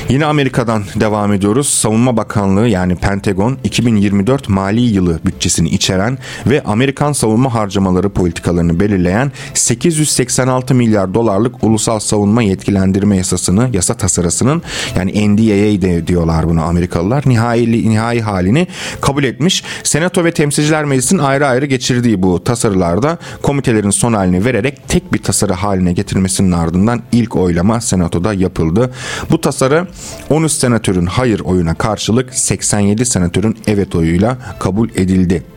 Yine 0.10 0.26
Amerika'dan 0.26 0.84
devam 0.96 1.34
ediyoruz. 1.34 1.70
Savunma 1.70 2.18
Bakanlığı 2.18 2.68
yani 2.68 2.96
Pentagon 2.96 3.58
2024 3.64 4.50
mali 4.50 4.82
yılı 4.82 5.20
bütçesini 5.26 5.70
içeren 5.70 6.18
ve 6.48 6.64
Amerikan 6.64 7.14
savunma 7.14 7.54
harcamaları 7.54 8.10
politikalarını 8.10 8.80
belirleyen 8.80 9.32
886 9.54 10.76
milyar 10.76 11.14
dolarlık 11.14 11.64
ulusal 11.64 12.00
savunma 12.00 12.42
yetkilendirme 12.42 13.18
yasasını, 13.18 13.65
yasa 13.74 13.94
tasarısının 13.94 14.62
yani 14.96 15.30
NDAA 15.30 16.08
diyorlar 16.08 16.50
bunu 16.50 16.64
Amerikalılar 16.64 17.24
nihai, 17.26 17.90
nihai 17.90 18.22
halini 18.22 18.68
kabul 19.02 19.24
etmiş. 19.24 19.64
Senato 19.84 20.26
ve 20.26 20.32
Temsilciler 20.32 20.86
Meclisi'nin 20.86 21.20
ayrı 21.20 21.48
ayrı 21.48 21.66
geçirdiği 21.66 22.24
bu 22.24 22.44
tasarılarda 22.44 23.18
komitelerin 23.42 23.90
son 23.90 24.14
halini 24.14 24.46
vererek 24.46 24.88
tek 24.88 25.14
bir 25.14 25.24
tasarı 25.24 25.54
haline 25.54 25.94
getirmesinin 25.94 26.52
ardından 26.52 27.02
ilk 27.12 27.36
oylama 27.36 27.82
Senato'da 27.82 28.34
yapıldı. 28.34 28.92
Bu 29.32 29.42
tasarı 29.42 29.88
13 30.30 30.52
senatörün 30.52 31.06
hayır 31.06 31.40
oyuna 31.40 31.74
karşılık 31.74 32.34
87 32.34 33.06
senatörün 33.06 33.58
evet 33.68 33.96
oyuyla 33.96 34.38
kabul 34.60 34.90
edildi. 34.90 35.55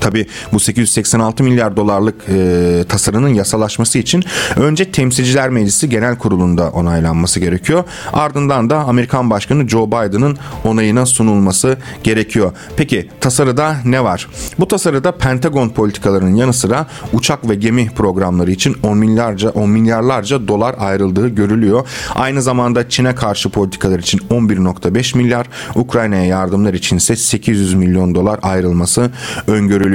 Tabi 0.00 0.26
bu 0.52 0.60
886 0.60 1.44
milyar 1.44 1.76
dolarlık 1.76 2.14
e, 2.28 2.84
tasarının 2.88 3.28
yasalaşması 3.28 3.98
için 3.98 4.24
önce 4.56 4.92
Temsilciler 4.92 5.48
Meclisi 5.48 5.88
Genel 5.88 6.18
Kurulu'nda 6.18 6.70
onaylanması 6.70 7.40
gerekiyor. 7.40 7.84
Ardından 8.12 8.70
da 8.70 8.78
Amerikan 8.78 9.30
Başkanı 9.30 9.68
Joe 9.68 9.86
Biden'ın 9.86 10.38
onayına 10.64 11.06
sunulması 11.06 11.78
gerekiyor. 12.02 12.52
Peki 12.76 13.08
tasarıda 13.20 13.76
ne 13.84 14.04
var? 14.04 14.28
Bu 14.58 14.68
tasarıda 14.68 15.12
Pentagon 15.12 15.68
politikalarının 15.68 16.34
yanı 16.34 16.52
sıra 16.52 16.86
uçak 17.12 17.48
ve 17.48 17.54
gemi 17.54 17.90
programları 17.90 18.50
için 18.50 18.76
10 18.82 18.98
milyarca 18.98 19.50
10 19.50 19.70
milyarlarca 19.70 20.48
dolar 20.48 20.74
ayrıldığı 20.78 21.28
görülüyor. 21.28 21.86
Aynı 22.14 22.42
zamanda 22.42 22.88
Çin'e 22.88 23.14
karşı 23.14 23.50
politikalar 23.50 23.98
için 23.98 24.18
11.5 24.18 25.16
milyar, 25.16 25.46
Ukrayna'ya 25.74 26.24
yardımlar 26.24 26.74
için 26.74 26.96
ise 26.96 27.16
800 27.16 27.74
milyon 27.74 28.14
dolar 28.14 28.40
ayrılması 28.42 29.10
öngörülüyor. 29.46 29.89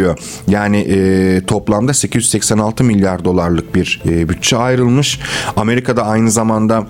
Yani 0.47 0.77
e, 0.77 1.41
toplamda 1.45 1.93
886 1.93 2.83
milyar 2.83 3.25
dolarlık 3.25 3.75
bir 3.75 4.01
e, 4.09 4.29
bütçe 4.29 4.57
ayrılmış. 4.57 5.19
Amerika'da 5.55 6.05
aynı 6.05 6.31
zamanda 6.31 6.87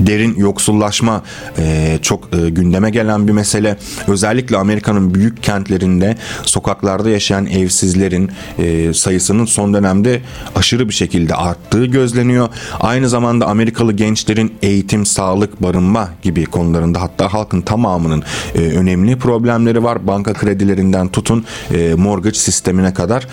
derin 0.00 0.36
yoksullaşma 0.36 1.22
e, 1.58 1.98
çok 2.02 2.28
e, 2.34 2.50
gündeme 2.50 2.90
gelen 2.90 3.28
bir 3.28 3.32
mesele. 3.32 3.76
Özellikle 4.08 4.56
Amerika'nın 4.56 5.14
büyük 5.14 5.42
kentlerinde 5.42 6.16
sokaklarda 6.42 7.10
yaşayan 7.10 7.46
evsizlerin 7.46 8.30
e, 8.58 8.94
sayısının 8.94 9.44
son 9.44 9.74
dönemde 9.74 10.20
aşırı 10.54 10.88
bir 10.88 10.94
şekilde 10.94 11.34
arttığı 11.34 11.84
gözleniyor. 11.84 12.48
Aynı 12.80 13.08
zamanda 13.08 13.46
Amerikalı 13.46 13.92
gençlerin 13.92 14.54
eğitim, 14.62 15.06
sağlık, 15.06 15.62
barınma 15.62 16.08
gibi 16.22 16.44
konularında 16.44 17.02
hatta 17.02 17.32
halkın 17.32 17.60
tamamının 17.60 18.22
e, 18.54 18.58
önemli 18.58 19.18
problemleri 19.18 19.84
var. 19.84 20.06
Banka 20.06 20.32
kredilerinden 20.32 21.08
tutun 21.08 21.44
e, 21.74 21.94
mortgage 21.94 22.38
sistemine 22.38 22.94
kadar. 22.94 23.28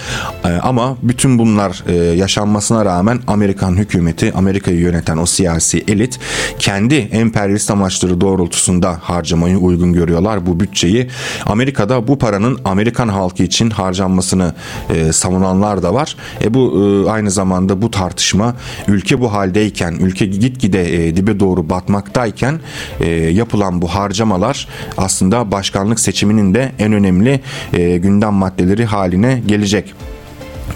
E, 0.46 0.50
ama 0.50 0.98
bütün 1.02 1.40
bunlar 1.40 1.84
e, 1.88 1.96
yaşanmasına 1.96 2.86
rağmen 2.86 3.20
Amerikan 3.28 3.78
hükümeti, 3.78 4.34
Amerika'yı 4.34 4.80
yöneten 4.80 5.18
o 5.18 5.26
siyasi 5.26 5.84
elit 5.88 6.20
kendi 6.60 6.96
emperyalist 6.96 7.72
amaçları 7.72 8.22
doğrultusunda 8.22 8.98
harcamayı 9.02 9.58
uygun 9.58 9.94
görüyorlar 9.94 10.46
bu 10.46 10.60
bütçeyi. 10.60 11.10
Amerika'da 11.46 12.08
bu 12.08 12.18
paranın 12.18 12.60
Amerikan 12.66 13.08
halkı 13.08 13.44
için 13.44 13.70
harcanmasını 13.70 14.54
e, 14.90 15.14
savunanlar 15.14 15.84
da 15.84 15.94
var. 15.94 16.16
E 16.44 16.54
bu 16.54 16.84
e, 17.08 17.10
aynı 17.10 17.32
zamanda 17.32 17.82
bu 17.82 17.92
tartışma 17.92 18.56
ülke 18.88 19.22
bu 19.22 19.34
haldeyken, 19.34 19.94
ülke 19.94 20.26
gitgide 20.26 21.08
e, 21.08 21.16
dibe 21.16 21.40
doğru 21.40 21.70
batmaktayken 21.70 22.60
e, 23.00 23.10
yapılan 23.10 23.82
bu 23.82 23.88
harcamalar 23.88 24.68
aslında 24.98 25.52
başkanlık 25.52 26.00
seçiminin 26.00 26.54
de 26.54 26.72
en 26.80 26.94
önemli 26.94 27.40
e, 27.74 27.98
gündem 27.98 28.34
maddeleri 28.34 28.86
haline 28.86 29.42
gelecek. 29.48 29.94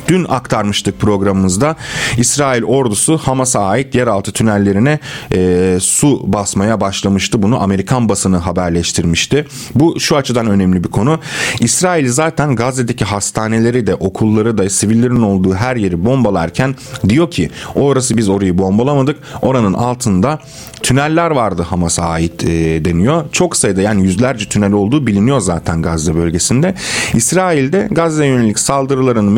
Dün 0.08 0.26
aktarmıştık 0.30 1.00
programımızda 1.00 1.76
İsrail 2.18 2.64
ordusu 2.64 3.18
Hamas'a 3.18 3.60
ait 3.60 3.96
yeraltı 3.96 4.32
tünellerine 4.32 5.00
e, 5.34 5.78
su 5.82 6.34
basmaya 6.34 6.82
başlamıştı. 6.82 7.44
Bunu 7.44 7.64
Amerikan 7.64 8.10
basını 8.10 8.38
haberleştirmişti. 8.38 9.48
Bu 9.76 10.00
şu 10.00 10.16
açıdan 10.16 10.48
önemli 10.48 10.84
bir 10.84 10.90
konu. 10.90 11.20
İsrail 11.60 12.10
zaten 12.10 12.56
Gazze'deki 12.56 13.06
hastaneleri 13.06 13.88
de 13.88 13.96
okulları 13.96 14.58
da 14.58 14.70
sivillerin 14.70 15.22
olduğu 15.22 15.54
her 15.54 15.76
yeri 15.76 16.06
bombalarken 16.06 16.76
diyor 17.10 17.32
ki 17.32 17.50
orası 17.76 18.18
biz 18.18 18.30
orayı 18.30 18.58
bombalamadık. 18.58 19.18
Oranın 19.42 19.74
altında 19.74 20.40
tüneller 20.84 21.32
vardı 21.32 21.62
Hamas'a 21.62 22.04
ait 22.04 22.44
e, 22.44 22.86
deniyor. 22.86 23.26
Çok 23.32 23.58
sayıda 23.58 23.82
yani 23.82 24.04
yüzlerce 24.04 24.46
tünel 24.46 24.72
olduğu 24.72 25.08
biliniyor 25.08 25.40
zaten 25.40 25.82
Gazze 25.82 26.16
bölgesinde. 26.16 26.76
İsrail'de 27.14 27.88
Gazze 27.92 28.26
yönelik 28.26 28.60
saldırılarını 28.60 29.32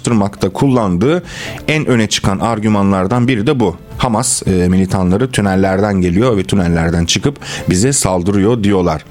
meşrulaştırmakta 0.00 0.48
kullandığı 0.48 1.22
en 1.68 1.86
öne 1.86 2.08
çıkan 2.08 2.38
argümanlardan 2.38 3.28
biri 3.28 3.46
de 3.46 3.60
bu. 3.60 3.76
Hamas 3.98 4.42
e, 4.46 4.68
militanları 4.68 5.30
tünellerden 5.30 6.00
geliyor 6.00 6.36
ve 6.36 6.42
tünellerden 6.42 7.04
çıkıp 7.04 7.38
bize 7.68 7.92
saldırıyor 7.92 8.64
diyorlar. 8.64 9.04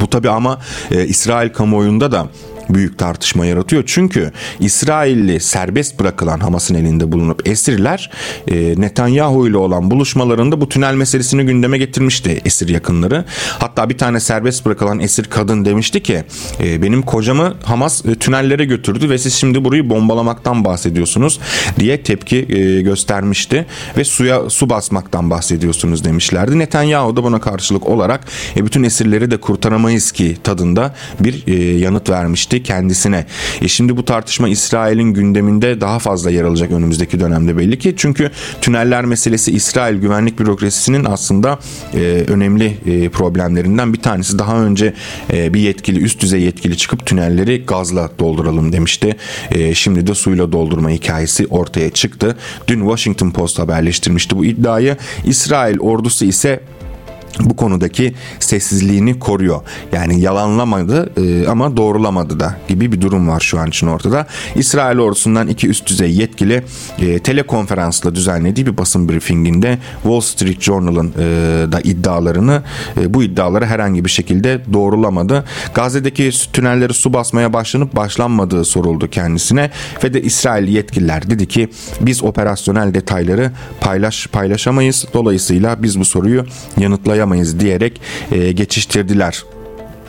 Bu 0.00 0.10
tabi 0.10 0.30
ama 0.30 0.58
e, 0.90 1.06
İsrail 1.06 1.52
kamuoyunda 1.52 2.12
da 2.12 2.28
büyük 2.70 2.98
tartışma 2.98 3.46
yaratıyor. 3.46 3.82
Çünkü 3.86 4.32
İsrailli 4.60 5.40
serbest 5.40 6.00
bırakılan 6.00 6.38
Hamas'ın 6.40 6.74
elinde 6.74 7.12
bulunup 7.12 7.48
esirler 7.48 8.10
e, 8.48 8.74
Netanyahu 8.80 9.48
ile 9.48 9.56
olan 9.56 9.90
buluşmalarında 9.90 10.60
bu 10.60 10.68
tünel 10.68 10.94
meselesini 10.94 11.46
gündeme 11.46 11.78
getirmişti 11.78 12.40
esir 12.44 12.68
yakınları. 12.68 13.24
Hatta 13.58 13.88
bir 13.88 13.98
tane 13.98 14.20
serbest 14.20 14.66
bırakılan 14.66 15.00
esir 15.00 15.24
kadın 15.24 15.64
demişti 15.64 16.02
ki 16.02 16.24
e, 16.60 16.82
benim 16.82 17.02
kocamı 17.02 17.54
Hamas 17.64 18.06
e, 18.06 18.14
tünellere 18.14 18.64
götürdü 18.64 19.10
ve 19.10 19.18
siz 19.18 19.34
şimdi 19.34 19.64
burayı 19.64 19.90
bombalamaktan 19.90 20.64
bahsediyorsunuz 20.64 21.40
diye 21.78 22.02
tepki 22.02 22.48
göstermişti 22.84 23.66
ve 23.96 24.04
suya 24.04 24.50
su 24.50 24.70
basmaktan 24.70 25.30
bahsediyorsunuz 25.30 26.04
demişlerdi. 26.04 26.58
Netanyahu 26.58 27.16
da 27.16 27.24
buna 27.24 27.40
karşılık 27.40 27.86
olarak 27.86 28.24
bütün 28.56 28.82
esirleri 28.82 29.30
de 29.30 29.36
kurtaramayız 29.36 30.12
ki 30.12 30.36
tadında 30.44 30.94
bir 31.20 31.46
yanıt 31.78 32.10
vermişti 32.10 32.57
kendisine. 32.62 33.26
E 33.62 33.68
şimdi 33.68 33.96
bu 33.96 34.04
tartışma 34.04 34.48
İsrail'in 34.48 35.14
gündeminde 35.14 35.80
daha 35.80 35.98
fazla 35.98 36.30
yer 36.30 36.44
alacak 36.44 36.70
önümüzdeki 36.70 37.20
dönemde 37.20 37.56
belli 37.56 37.78
ki. 37.78 37.94
Çünkü 37.96 38.30
tüneller 38.60 39.04
meselesi 39.04 39.52
İsrail 39.52 39.96
güvenlik 39.96 40.38
bürokrasisinin 40.38 41.04
aslında 41.04 41.58
e, 41.94 41.98
önemli 42.28 42.76
e, 42.86 43.08
problemlerinden 43.08 43.92
bir 43.92 44.02
tanesi. 44.02 44.38
Daha 44.38 44.62
önce 44.62 44.94
e, 45.32 45.54
bir 45.54 45.60
yetkili 45.60 46.00
üst 46.04 46.22
düzey 46.22 46.42
yetkili 46.42 46.76
çıkıp 46.76 47.06
tünelleri 47.06 47.64
gazla 47.66 48.10
dolduralım 48.18 48.72
demişti. 48.72 49.16
E, 49.50 49.74
şimdi 49.74 50.06
de 50.06 50.14
suyla 50.14 50.52
doldurma 50.52 50.90
hikayesi 50.90 51.46
ortaya 51.46 51.90
çıktı. 51.90 52.36
Dün 52.68 52.80
Washington 52.80 53.30
Post 53.30 53.58
haberleştirmişti 53.58 54.36
bu 54.36 54.44
iddiayı. 54.44 54.96
İsrail 55.24 55.78
ordusu 55.78 56.24
ise 56.24 56.60
bu 57.40 57.56
konudaki 57.56 58.14
sessizliğini 58.40 59.18
koruyor. 59.18 59.60
Yani 59.92 60.20
yalanlamadı 60.20 61.10
e, 61.16 61.48
ama 61.48 61.76
doğrulamadı 61.76 62.40
da 62.40 62.56
gibi 62.68 62.92
bir 62.92 63.00
durum 63.00 63.28
var 63.28 63.40
şu 63.40 63.58
an 63.58 63.68
için 63.68 63.86
ortada. 63.86 64.26
İsrail 64.54 64.98
ordusundan 64.98 65.48
iki 65.48 65.68
üst 65.68 65.86
düzey 65.86 66.14
yetkili 66.14 66.64
e, 66.98 67.18
telekonferansla 67.18 68.14
düzenlediği 68.14 68.66
bir 68.66 68.78
basın 68.78 69.08
briefinginde 69.08 69.78
Wall 70.02 70.20
Street 70.20 70.60
Journal'ın 70.60 71.12
e, 71.18 71.22
da 71.72 71.80
iddialarını 71.80 72.62
e, 73.00 73.14
bu 73.14 73.22
iddiaları 73.22 73.66
herhangi 73.66 74.04
bir 74.04 74.10
şekilde 74.10 74.60
doğrulamadı. 74.72 75.44
Gazze'deki 75.74 76.30
tünelleri 76.52 76.94
su 76.94 77.12
basmaya 77.12 77.52
başlanıp 77.52 77.96
başlanmadığı 77.96 78.64
soruldu 78.64 79.10
kendisine 79.10 79.70
ve 80.04 80.14
de 80.14 80.22
İsrail 80.22 80.68
yetkililer 80.68 81.30
dedi 81.30 81.48
ki 81.48 81.68
biz 82.00 82.24
operasyonel 82.24 82.94
detayları 82.94 83.50
paylaş 83.80 84.26
paylaşamayız. 84.26 85.06
Dolayısıyla 85.14 85.82
biz 85.82 86.00
bu 86.00 86.04
soruyu 86.04 86.46
yanıtlayamayız 86.78 87.27
yapamayız 87.28 87.60
diyerek 87.60 88.00
e, 88.32 88.52
geçiştirdiler. 88.52 89.44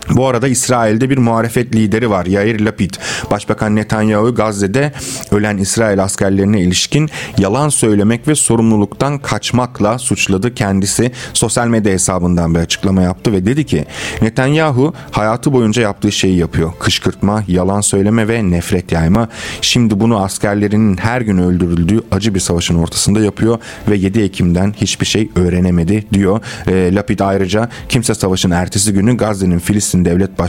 Bu 0.09 0.27
arada 0.27 0.47
İsrail'de 0.47 1.09
bir 1.09 1.17
muhalefet 1.17 1.75
lideri 1.75 2.09
var 2.09 2.25
Yair 2.25 2.59
Lapid. 2.59 2.93
Başbakan 3.31 3.75
Netanyahu 3.75 4.35
Gazze'de 4.35 4.91
ölen 5.31 5.57
İsrail 5.57 6.03
askerlerine 6.03 6.61
ilişkin 6.61 7.09
yalan 7.37 7.69
söylemek 7.69 8.27
ve 8.27 8.35
sorumluluktan 8.35 9.17
kaçmakla 9.17 9.97
suçladı 9.97 10.55
kendisi. 10.55 11.11
Sosyal 11.33 11.67
medya 11.67 11.93
hesabından 11.93 12.55
bir 12.55 12.59
açıklama 12.59 13.01
yaptı 13.01 13.31
ve 13.31 13.45
dedi 13.45 13.65
ki 13.65 13.85
Netanyahu 14.21 14.93
hayatı 15.11 15.53
boyunca 15.53 15.81
yaptığı 15.81 16.11
şeyi 16.11 16.37
yapıyor. 16.37 16.71
Kışkırtma, 16.79 17.43
yalan 17.47 17.81
söyleme 17.81 18.27
ve 18.27 18.51
nefret 18.51 18.91
yayma. 18.91 19.29
Şimdi 19.61 19.99
bunu 19.99 20.23
askerlerinin 20.23 20.97
her 20.97 21.21
gün 21.21 21.37
öldürüldüğü 21.37 22.01
acı 22.11 22.35
bir 22.35 22.39
savaşın 22.39 22.75
ortasında 22.75 23.19
yapıyor 23.19 23.59
ve 23.89 23.95
7 23.95 24.21
Ekim'den 24.21 24.73
hiçbir 24.81 25.05
şey 25.05 25.29
öğrenemedi 25.35 26.05
diyor. 26.13 26.41
E, 26.67 26.95
Lapid 26.95 27.19
ayrıca 27.19 27.69
kimse 27.89 28.15
savaşın 28.15 28.51
ertesi 28.51 28.93
günü 28.93 29.17
Gazze'nin 29.17 29.59
Filistin 29.59 29.98
Filistin 29.99 30.05
Devlet 30.05 30.39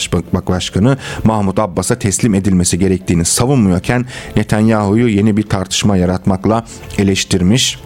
Başkanı 0.48 0.96
Mahmut 1.24 1.58
Abbas'a 1.58 1.98
teslim 1.98 2.34
edilmesi 2.34 2.78
gerektiğini 2.78 3.24
savunmuyorken 3.24 4.06
Netanyahu'yu 4.36 5.08
yeni 5.08 5.36
bir 5.36 5.42
tartışma 5.42 5.96
yaratmakla 5.96 6.64
eleştirmiş. 6.98 7.78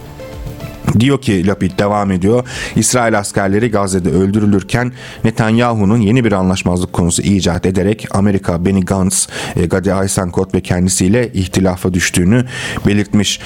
Diyor 1.00 1.20
ki 1.20 1.46
Lapid 1.46 1.78
devam 1.78 2.10
ediyor. 2.10 2.48
İsrail 2.76 3.18
askerleri 3.18 3.70
Gazze'de 3.70 4.10
öldürülürken 4.10 4.92
Netanyahu'nun 5.24 6.00
yeni 6.00 6.24
bir 6.24 6.32
anlaşmazlık 6.32 6.92
konusu 6.92 7.22
icat 7.22 7.66
ederek 7.66 8.06
Amerika 8.10 8.64
Benny 8.64 8.80
Gantz, 8.80 9.28
e, 9.56 9.66
Gadi 9.66 9.94
Eisenkot 10.02 10.54
ve 10.54 10.60
kendisiyle 10.60 11.32
ihtilafa 11.32 11.94
düştüğünü 11.94 12.44
belirtmiş. 12.86 13.40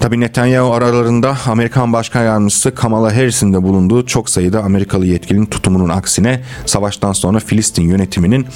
Tabi 0.00 0.20
Netanyahu 0.20 0.74
aralarında 0.74 1.36
Amerikan 1.46 1.92
Başkan 1.92 2.24
Yardımcısı 2.24 2.74
Kamala 2.74 3.16
Harris'in 3.16 3.52
de 3.52 3.62
bulunduğu 3.62 4.06
çok 4.06 4.30
sayıda 4.30 4.62
Amerikalı 4.62 5.06
yetkilinin 5.06 5.46
tutumunun 5.46 5.88
aksine 5.88 6.42
savaştan 6.66 7.12
sonra 7.12 7.38
Filistin 7.40 7.82
yönetiminin 7.82 8.46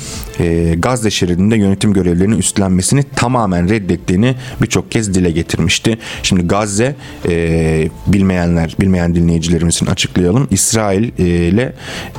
e, 0.40 0.74
Gazze 0.78 1.10
şeridinde 1.10 1.56
yönetim 1.56 1.92
görevlerini 1.92 2.34
üstlenmesini 2.34 3.04
tamamen 3.16 3.68
reddettiğini 3.68 4.34
birçok 4.62 4.90
kez 4.90 5.14
dile 5.14 5.30
getirmişti. 5.30 5.98
Şimdi 6.22 6.46
Gazze 6.46 6.96
e, 7.28 7.88
bilmem 8.06 8.29
bilmeyenler, 8.30 8.76
bilmeyen 8.80 9.14
dinleyicilerimiz 9.14 9.74
için 9.74 9.86
açıklayalım. 9.86 10.48
İsrail 10.50 11.10
e, 11.18 11.24
ile 11.24 11.72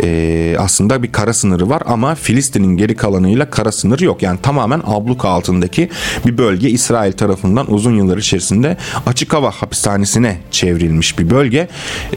e, 0.04 0.56
aslında 0.60 1.04
bir 1.04 1.12
kara 1.12 1.34
sınırı 1.34 1.70
var 1.70 1.82
ama 1.86 2.16
Filistin'in 2.16 2.78
geri 2.78 2.96
kalanıyla 2.96 3.50
kara 3.50 3.72
sınırı 3.72 4.06
yok. 4.06 4.22
Yani 4.22 4.40
tamamen 4.42 4.82
abluka 4.86 5.30
altındaki 5.30 5.90
bir 6.26 6.38
bölge 6.38 6.70
İsrail 6.70 7.12
tarafından 7.12 7.74
uzun 7.74 7.96
yıllar 7.96 8.18
içerisinde 8.18 8.78
açık 9.06 9.34
hava 9.34 9.52
hapishanesine 9.52 10.38
çevrilmiş 10.52 11.20
bir 11.20 11.30
bölge. 11.30 11.68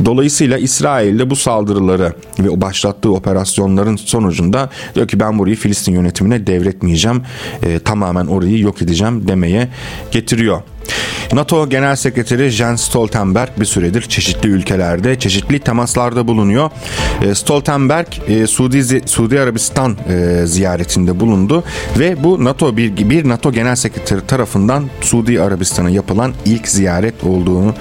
Dolayısıyla 0.04 0.58
İsrail'de 0.58 1.30
bu 1.30 1.36
saldırıları 1.36 2.12
ve 2.38 2.60
başlattığı 2.60 3.12
operasyonların 3.12 3.96
sonucunda 3.96 4.70
diyor 4.94 5.08
ki 5.08 5.20
ben 5.20 5.38
burayı 5.38 5.56
Filistin 5.56 5.92
yönetimine 5.92 6.46
devretmeyeceğim. 6.46 7.22
E, 7.62 7.78
tamamen 7.78 8.26
orayı 8.26 8.58
yok 8.58 8.82
edeceğim 8.82 9.28
demeye 9.28 9.68
getiriyor. 10.10 10.62
NATO 11.32 11.68
Genel 11.68 11.96
Sekreteri 11.96 12.50
Jens 12.50 12.82
Stoltenberg 12.82 13.48
bir 13.60 13.64
süredir 13.64 14.02
çeşitli 14.02 14.48
ülkelerde 14.48 15.18
çeşitli 15.18 15.58
temaslarda 15.58 16.26
bulunuyor. 16.26 16.70
E, 17.22 17.34
Stoltenberg 17.34 18.06
e, 18.28 18.46
Suudi 18.46 19.02
Suudi 19.06 19.40
Arabistan 19.40 19.96
e, 20.08 20.46
ziyaretinde 20.46 21.20
bulundu 21.20 21.64
ve 21.98 22.24
bu 22.24 22.44
NATO 22.44 22.76
bir 22.76 23.10
bir 23.10 23.28
NATO 23.28 23.52
Genel 23.52 23.76
Sekreteri 23.76 24.26
tarafından 24.26 24.84
Suudi 25.00 25.40
Arabistan'a 25.40 25.90
yapılan 25.90 26.32
ilk 26.44 26.68
ziyaret 26.68 27.24
olduğunu 27.24 27.74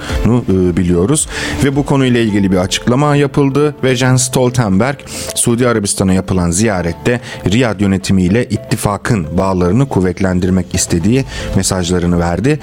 biliyoruz 0.76 1.28
ve 1.64 1.76
bu 1.76 1.86
konuyla 1.86 2.20
ilgili 2.20 2.52
bir 2.52 2.56
açıklama 2.56 3.16
yapıldı 3.16 3.74
ve 3.84 3.96
Jens 3.96 4.22
Stoltenberg 4.22 4.98
Suudi 5.34 5.68
Arabistan'a 5.68 6.12
yapılan 6.12 6.50
ziyarette 6.50 7.20
Riyad 7.52 7.80
yönetimiyle 7.80 8.44
ittifakın 8.44 9.38
bağlarını 9.38 9.88
kuvvetlendirmek 9.88 10.74
istediği 10.74 11.24
mesajlarını 11.56 12.18
verdi. 12.20 12.60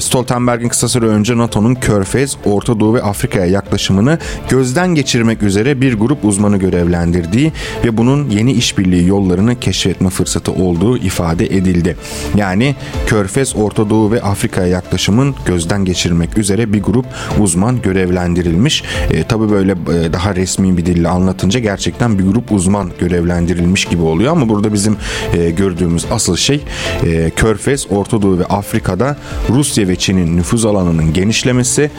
Stoltenberg'in 0.00 0.68
kısa 0.68 0.88
süre 0.88 1.06
önce 1.06 1.38
NATO'nun 1.38 1.74
Körfez, 1.74 2.36
Orta 2.44 2.80
Doğu 2.80 2.94
ve 2.94 3.02
Afrika'ya 3.02 3.46
yaklaşımını 3.46 4.18
gözden 4.48 4.94
geçirmek 4.94 5.42
üzere 5.42 5.80
bir 5.80 5.94
grup 5.94 6.24
uzmanı 6.24 6.56
görevlendirdiği 6.56 7.52
ve 7.84 7.96
bunun 7.96 8.30
yeni 8.30 8.52
işbirliği 8.52 9.06
yollarını 9.06 9.60
keşfetme 9.60 10.10
fırsatı 10.10 10.52
olduğu 10.52 10.98
ifade 10.98 11.46
edildi. 11.46 11.96
Yani 12.36 12.74
Körfez, 13.06 13.56
Orta 13.56 13.90
Doğu 13.90 14.10
ve 14.12 14.22
Afrika'ya 14.22 14.66
yaklaşımın 14.66 15.34
gözden 15.46 15.84
geçirmek 15.84 16.38
üzere 16.38 16.72
bir 16.72 16.82
grup 16.82 17.06
uzman 17.38 17.82
görevlendirilmiş. 17.82 18.84
E, 19.10 19.24
tabii 19.24 19.50
böyle 19.50 19.72
e, 19.72 20.12
daha 20.12 20.34
resmi 20.34 20.76
bir 20.76 20.86
dille 20.86 21.08
anlatınca 21.08 21.60
gerçekten 21.60 22.18
bir 22.18 22.24
grup 22.24 22.52
uzman 22.52 22.90
görevlendirilmiş 22.98 23.84
gibi 23.84 24.02
oluyor 24.02 24.32
ama 24.32 24.48
burada 24.48 24.72
bizim 24.72 24.96
e, 25.34 25.50
gördüğümüz 25.50 26.06
asıl 26.10 26.36
şey 26.36 26.60
e, 27.06 27.30
Körfez, 27.36 27.86
Orta 27.90 28.22
Doğu 28.22 28.38
ve 28.38 28.44
Afrika'da 28.44 29.16
Rusya 29.52 29.88
ve 29.88 29.96
Çin'in 29.96 30.36
nüfuz 30.36 30.64
alanının 30.64 31.12
genişlemesi 31.12 31.90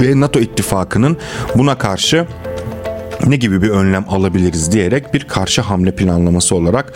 ve 0.00 0.20
NATO 0.20 0.40
ittifakının 0.40 1.16
buna 1.54 1.78
karşı 1.78 2.26
ne 3.26 3.36
gibi 3.36 3.62
bir 3.62 3.70
önlem 3.70 4.04
alabiliriz 4.08 4.72
diyerek 4.72 5.14
bir 5.14 5.24
karşı 5.24 5.62
hamle 5.62 5.90
planlaması 5.90 6.54
olarak 6.54 6.92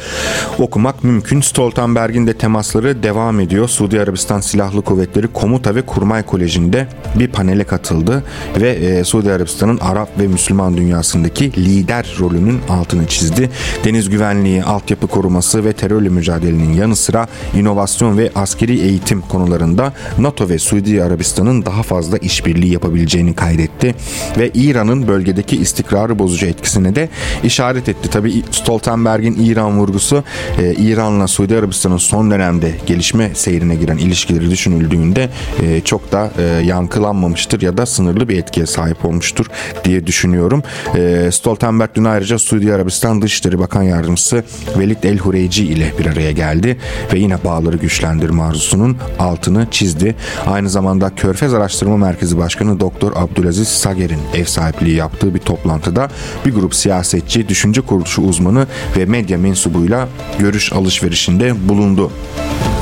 okumak 0.58 1.04
mümkün. 1.04 1.40
Stoltenberg'in 1.40 2.26
de 2.26 2.32
temasları 2.32 3.02
devam 3.02 3.40
ediyor. 3.40 3.68
Suudi 3.68 4.00
Arabistan 4.00 4.40
Silahlı 4.40 4.82
Kuvvetleri 4.82 5.28
Komuta 5.28 5.74
ve 5.74 5.82
Kurmay 5.82 6.22
Koleji'nde 6.22 6.86
bir 7.18 7.28
panele 7.28 7.64
katıldı 7.64 8.24
ve 8.60 8.70
e, 8.70 9.04
Suudi 9.04 9.32
Arabistan'ın 9.32 9.78
Arap 9.78 10.08
ve 10.18 10.26
Müslüman 10.26 10.76
dünyasındaki 10.76 11.52
lider 11.52 12.16
rolünün 12.20 12.60
altını 12.68 13.06
çizdi. 13.06 13.50
Deniz 13.84 14.10
güvenliği, 14.10 14.64
altyapı 14.64 15.06
koruması 15.06 15.64
ve 15.64 15.72
terörle 15.72 16.08
mücadelenin 16.08 16.72
yanı 16.72 16.96
sıra 16.96 17.26
inovasyon 17.54 18.18
ve 18.18 18.30
askeri 18.34 18.80
eğitim 18.80 19.20
konularında 19.20 19.92
NATO 20.18 20.48
ve 20.48 20.58
Suudi 20.58 21.02
Arabistan'ın 21.02 21.66
daha 21.66 21.82
fazla 21.82 22.18
işbirliği 22.18 22.72
yapabileceğini 22.72 23.34
kaydetti 23.34 23.94
ve 24.38 24.50
İran'ın 24.54 25.08
bölgedeki 25.08 25.56
istikrarı 25.56 26.11
istikrarı 26.12 26.18
bozucu 26.18 26.46
etkisine 26.46 26.94
de 26.94 27.08
işaret 27.44 27.88
etti. 27.88 28.10
Tabi 28.10 28.42
Stoltenberg'in 28.50 29.34
İran 29.44 29.78
vurgusu 29.78 30.24
e, 30.58 30.74
İran'la 30.74 31.26
Suudi 31.26 31.56
Arabistan'ın 31.56 31.98
son 31.98 32.30
dönemde 32.30 32.74
gelişme 32.86 33.30
seyrine 33.34 33.74
giren 33.74 33.98
ilişkileri 33.98 34.50
düşünüldüğünde 34.50 35.28
e, 35.62 35.80
çok 35.80 36.12
da 36.12 36.30
e, 36.38 36.42
yankılanmamıştır 36.66 37.62
ya 37.62 37.76
da 37.76 37.86
sınırlı 37.86 38.28
bir 38.28 38.38
etkiye 38.38 38.66
sahip 38.66 39.04
olmuştur 39.04 39.46
diye 39.84 40.06
düşünüyorum. 40.06 40.62
E, 40.96 41.30
Stoltenberg 41.32 41.90
dün 41.94 42.04
ayrıca 42.04 42.38
Suudi 42.38 42.74
Arabistan 42.74 43.22
Dışişleri 43.22 43.58
Bakan 43.58 43.82
Yardımcısı 43.82 44.44
Velid 44.78 45.02
El 45.02 45.18
Hureyci 45.18 45.64
ile 45.66 45.92
bir 45.98 46.06
araya 46.06 46.32
geldi 46.32 46.78
ve 47.12 47.18
yine 47.18 47.44
bağları 47.44 47.76
güçlendirme 47.76 48.42
arzusunun 48.42 48.96
altını 49.18 49.66
çizdi. 49.70 50.14
Aynı 50.46 50.68
zamanda 50.68 51.10
Körfez 51.14 51.54
Araştırma 51.54 51.96
Merkezi 51.96 52.38
Başkanı 52.38 52.80
Doktor 52.80 53.12
Abdülaziz 53.16 53.68
Sager'in 53.68 54.20
ev 54.34 54.44
sahipliği 54.44 54.96
yaptığı 54.96 55.34
bir 55.34 55.38
toplantıda 55.38 56.01
Ankara'da 56.02 56.08
bir 56.46 56.54
grup 56.54 56.74
siyasetçi, 56.74 57.48
düşünce 57.48 57.80
kuruluşu 57.80 58.22
uzmanı 58.22 58.66
ve 58.96 59.06
medya 59.06 59.38
mensubuyla 59.38 60.08
görüş 60.38 60.72
alışverişinde 60.72 61.68
bulundu. 61.68 62.10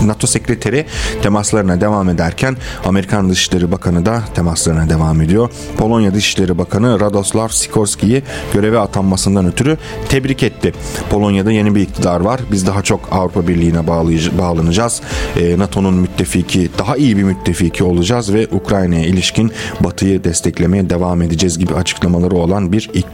NATO 0.07 0.27
sekreteri 0.27 0.87
temaslarına 1.23 1.81
devam 1.81 2.09
ederken 2.09 2.57
Amerikan 2.85 3.31
Dışişleri 3.31 3.73
Bakanı 3.73 4.07
da 4.07 4.23
temaslarına 4.35 4.91
devam 4.91 5.21
ediyor. 5.21 5.51
Polonya 5.79 6.15
Dışişleri 6.15 6.59
Bakanı 6.59 7.01
Radoslav 7.01 7.49
Sikorski'yi 7.49 8.23
göreve 8.55 8.79
atanmasından 8.79 9.47
ötürü 9.47 9.79
tebrik 10.09 10.43
etti. 10.43 10.73
Polonya'da 11.11 11.53
yeni 11.53 11.75
bir 11.75 11.81
iktidar 11.81 12.21
var. 12.21 12.41
Biz 12.53 12.67
daha 12.67 12.83
çok 12.83 13.01
Avrupa 13.11 13.49
Birliği'ne 13.49 13.87
bağlanacağız. 14.39 15.01
E, 15.41 15.59
NATO'nun 15.59 15.95
müttefiki, 15.95 16.71
daha 16.79 16.97
iyi 16.97 17.17
bir 17.17 17.23
müttefiki 17.23 17.85
olacağız 17.85 18.35
ve 18.35 18.49
Ukrayna'ya 18.53 19.07
ilişkin 19.07 19.53
Batı'yı 19.81 20.25
desteklemeye 20.25 20.91
devam 20.91 21.23
edeceğiz 21.23 21.59
gibi 21.59 21.75
açıklamaları 21.75 22.37
olan 22.37 22.73
bir 22.73 22.91
iktidar 22.95 23.10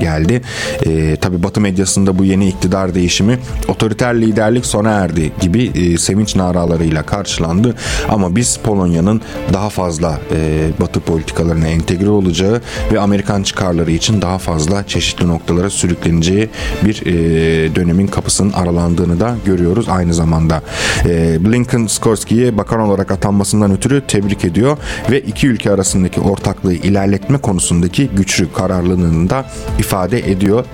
geldi. 0.00 0.42
E, 0.86 1.16
Tabi 1.16 1.42
Batı 1.42 1.60
medyasında 1.60 2.18
bu 2.18 2.24
yeni 2.24 2.48
iktidar 2.48 2.94
değişimi 2.94 3.38
otoriter 3.68 4.20
liderlik 4.20 4.66
sona 4.66 4.90
erdi 4.90 5.32
gibi 5.40 5.70
e, 5.74 5.98
sevinç 5.98 6.36
naralarıyla 6.36 7.02
karşılandı. 7.02 7.74
Ama 8.08 8.36
biz 8.36 8.56
Polonya'nın 8.56 9.20
daha 9.52 9.68
fazla 9.70 10.18
e, 10.32 10.68
Batı 10.80 11.00
politikalarına 11.00 11.66
entegre 11.66 12.08
olacağı 12.08 12.60
ve 12.92 13.00
Amerikan 13.00 13.42
çıkarları 13.42 13.90
için 13.90 14.22
daha 14.22 14.38
fazla 14.38 14.86
çeşitli 14.86 15.28
noktalara 15.28 15.70
sürükleneceği 15.70 16.48
bir 16.84 17.06
e, 17.06 17.74
dönemin 17.74 18.06
kapısının 18.06 18.52
aralandığını 18.52 19.20
da 19.20 19.36
görüyoruz 19.46 19.88
aynı 19.88 20.14
zamanda. 20.14 20.62
E, 21.04 21.44
Blinken 21.44 21.86
Skorski'ye 21.86 22.58
bakan 22.58 22.80
olarak 22.80 23.10
atanmasından 23.10 23.72
ötürü 23.72 24.02
tebrik 24.08 24.44
ediyor 24.44 24.76
ve 25.10 25.20
iki 25.20 25.48
ülke 25.48 25.70
arasındaki 25.70 26.20
ortaklığı 26.20 26.74
ilerletme 26.74 27.38
konusundaki 27.38 28.08
güçlü 28.08 28.52
kararlılığını 28.52 29.30
da 29.30 29.46
ifade 29.78 30.30
ediyor. 30.30 30.64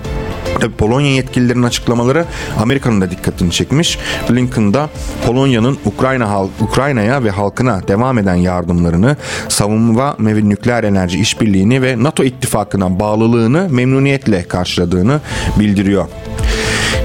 Tabi 0.59 0.73
Polonya 0.73 1.11
yetkililerinin 1.11 1.63
açıklamaları 1.63 2.25
Amerika'nın 2.59 3.01
da 3.01 3.11
dikkatini 3.11 3.51
çekmiş. 3.51 3.99
Blinken'da 4.29 4.89
Polonya'nın 5.25 5.77
Ukrayna 5.85 6.29
halk 6.29 6.49
Ukrayna'ya 6.61 7.23
ve 7.23 7.29
halkına 7.29 7.87
devam 7.87 8.17
eden 8.17 8.35
yardımlarını, 8.35 9.17
savunma 9.49 10.15
ve 10.19 10.49
nükleer 10.49 10.83
enerji 10.83 11.19
işbirliğini 11.19 11.81
ve 11.81 12.03
NATO 12.03 12.23
ittifakına 12.23 12.99
bağlılığını 12.99 13.67
memnuniyetle 13.69 14.43
karşıladığını 14.43 15.21
bildiriyor. 15.59 16.07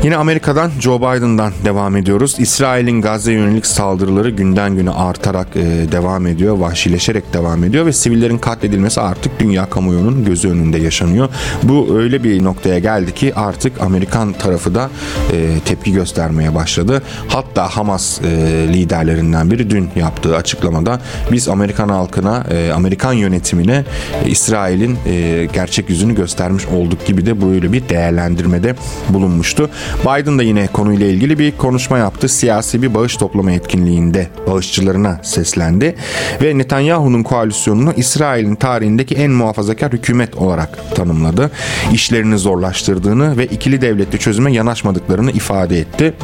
Yine 0.05 0.17
Amerika'dan 0.17 0.71
Joe 0.81 0.99
Biden'dan 0.99 1.53
devam 1.65 1.97
ediyoruz. 1.97 2.37
İsrail'in 2.38 3.01
Gazze 3.01 3.33
yönelik 3.33 3.67
saldırıları 3.67 4.31
günden 4.31 4.77
güne 4.77 4.91
artarak 4.91 5.57
e, 5.57 5.93
devam 5.93 6.27
ediyor, 6.27 6.59
vahşileşerek 6.59 7.33
devam 7.33 7.65
ediyor 7.65 7.87
ve 7.87 7.93
sivillerin 7.93 8.38
katledilmesi 8.38 9.01
artık 9.01 9.41
dünya 9.41 9.71
kamuoyunun 9.71 10.25
gözü 10.25 10.49
önünde 10.49 10.79
yaşanıyor. 10.79 11.29
Bu 11.62 11.99
öyle 11.99 12.25
bir 12.25 12.45
noktaya 12.45 12.79
geldi 12.79 13.15
ki 13.15 13.35
artık 13.35 13.81
Amerikan 13.81 14.33
tarafı 14.33 14.75
da 14.75 14.91
e, 15.33 15.61
tepki 15.65 15.93
göstermeye 15.93 16.55
başladı. 16.55 17.03
Hatta 17.29 17.69
Hamas 17.69 18.21
e, 18.21 18.27
liderlerinden 18.73 19.51
biri 19.51 19.71
dün 19.71 19.91
yaptığı 19.97 20.37
açıklamada 20.37 21.01
biz 21.33 21.49
Amerikan 21.49 21.88
halkına, 21.88 22.45
e, 22.51 22.73
Amerikan 22.73 23.12
yönetimine 23.12 23.85
e, 24.25 24.31
İsrail'in 24.31 24.99
e, 25.07 25.49
gerçek 25.53 25.91
yüzünü 25.91 26.15
göstermiş 26.15 26.67
olduk 26.67 27.07
gibi 27.07 27.27
de 27.27 27.43
böyle 27.43 27.73
bir 27.73 27.88
değerlendirmede 27.88 28.75
bulunmuştu. 29.09 29.71
Biden 30.01 30.39
da 30.39 30.43
yine 30.43 30.67
konuyla 30.67 31.07
ilgili 31.07 31.39
bir 31.39 31.53
konuşma 31.57 31.99
yaptı. 31.99 32.29
Siyasi 32.29 32.83
bir 32.83 32.95
bağış 32.95 33.17
toplama 33.17 33.53
etkinliğinde 33.53 34.29
bağışçılarına 34.47 35.21
seslendi 35.23 35.95
ve 36.43 36.59
Netanyahu'nun 36.59 37.23
koalisyonunu 37.23 37.93
İsrail'in 37.97 38.55
tarihindeki 38.55 39.15
en 39.15 39.31
muhafazakar 39.31 39.93
hükümet 39.93 40.37
olarak 40.37 40.97
tanımladı. 40.97 41.51
İşlerini 41.93 42.39
zorlaştırdığını 42.39 43.37
ve 43.37 43.47
ikili 43.47 43.81
devletli 43.81 44.19
çözüme 44.19 44.53
yanaşmadıklarını 44.53 45.31
ifade 45.31 45.79
etti. 45.79 46.15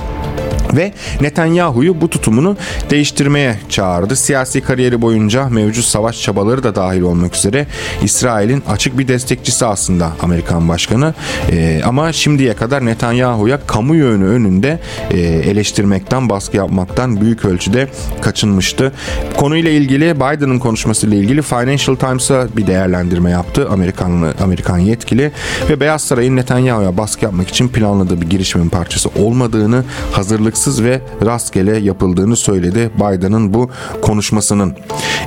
Ve 0.76 0.92
Netanyahu'yu 1.20 2.00
bu 2.00 2.10
tutumunu 2.10 2.56
değiştirmeye 2.90 3.58
çağırdı. 3.68 4.16
Siyasi 4.16 4.60
kariyeri 4.60 5.02
boyunca 5.02 5.48
mevcut 5.48 5.84
savaş 5.84 6.22
çabaları 6.22 6.62
da 6.62 6.74
dahil 6.74 7.00
olmak 7.00 7.36
üzere 7.36 7.66
İsrail'in 8.02 8.62
açık 8.68 8.98
bir 8.98 9.08
destekçisi 9.08 9.66
aslında 9.66 10.12
Amerikan 10.22 10.68
başkanı. 10.68 11.14
Ee, 11.52 11.80
ama 11.84 12.12
şimdiye 12.12 12.54
kadar 12.54 12.86
Netanyahu'ya 12.86 13.66
kamuoyu 13.66 14.04
önünde 14.04 14.78
e, 15.10 15.20
eleştirmekten, 15.20 16.28
baskı 16.28 16.56
yapmaktan 16.56 17.20
büyük 17.20 17.44
ölçüde 17.44 17.88
kaçınmıştı. 18.20 18.92
Konuyla 19.36 19.70
ilgili 19.70 20.16
Biden'ın 20.16 20.58
konuşmasıyla 20.58 21.16
ilgili 21.16 21.42
Financial 21.42 21.96
Times'a 21.96 22.56
bir 22.56 22.66
değerlendirme 22.66 23.30
yaptı 23.30 23.68
Amerikanlı 23.70 24.34
Amerikan 24.42 24.78
yetkili 24.78 25.32
ve 25.70 25.80
Beyaz 25.80 26.02
Saray'ın 26.02 26.36
Netanyahu'ya 26.36 26.96
baskı 26.96 27.24
yapmak 27.24 27.48
için 27.48 27.68
planladığı 27.68 28.20
bir 28.20 28.30
girişimin 28.30 28.68
parçası 28.68 29.08
olmadığını, 29.08 29.84
hazırlıksız 30.58 30.84
ve 30.84 31.00
rastgele 31.26 31.76
yapıldığını 31.76 32.36
söyledi 32.36 32.90
Biden'ın 32.96 33.54
bu 33.54 33.70
konuşmasının. 34.02 34.74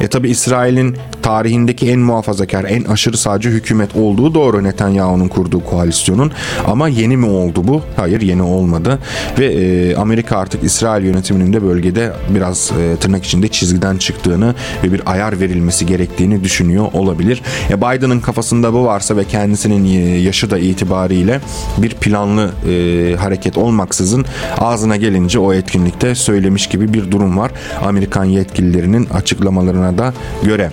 E 0.02 0.08
tabi 0.08 0.30
İsrail'in 0.30 0.98
tarihindeki 1.22 1.92
en 1.92 2.00
muhafazakar, 2.00 2.64
en 2.64 2.84
aşırı 2.84 3.18
sağcı 3.18 3.50
hükümet 3.50 3.96
olduğu 3.96 4.34
doğru 4.34 4.64
Netanyahu'nun 4.64 5.28
kurduğu 5.28 5.66
koalisyonun 5.66 6.32
ama 6.68 6.88
yeni 6.88 7.18
mi 7.18 7.26
oldu 7.26 7.68
bu? 7.68 7.82
Hayır 7.96 8.22
yeni 8.22 8.42
olmadı 8.42 9.00
ve 9.40 9.46
e, 9.46 9.96
Amerika 9.96 10.38
artık 10.38 10.64
İsrail 10.64 11.06
yönetiminin 11.06 11.54
de 11.54 11.64
bölgede 11.64 12.14
biraz 12.30 12.72
e, 12.72 12.96
tırnak 12.96 13.26
içinde 13.26 13.48
çizgiden 13.48 13.98
çıktığını 13.98 14.56
ve 14.84 14.92
bir 14.92 15.02
ayar 15.06 15.40
verilmesi 15.40 15.86
gerektiğini 15.86 16.44
düşünüyor 16.44 16.88
olabilir. 16.94 17.42
E, 17.70 17.78
Biden'ın 17.78 18.20
kafasında 18.20 18.74
bu 18.74 18.86
varsa 18.86 19.18
ve 19.18 19.24
kendisinin 19.24 19.86
yaşı 20.18 20.50
da 20.50 20.60
itibariyle 20.60 21.42
bir 21.78 21.90
planlı 21.90 22.52
e, 22.70 23.16
hareket 23.16 23.58
olmaksızın 23.58 24.26
ağzına 24.58 24.96
gelince 25.22 25.40
o 25.40 25.54
etkinlikte 25.54 26.16
söylemiş 26.16 26.68
gibi 26.68 26.94
bir 26.94 27.12
durum 27.12 27.38
var. 27.38 27.52
Amerikan 27.82 28.26
yetkililerinin 28.26 29.06
açıklamalarına 29.06 29.98
da 29.98 30.14
göre. 30.44 30.72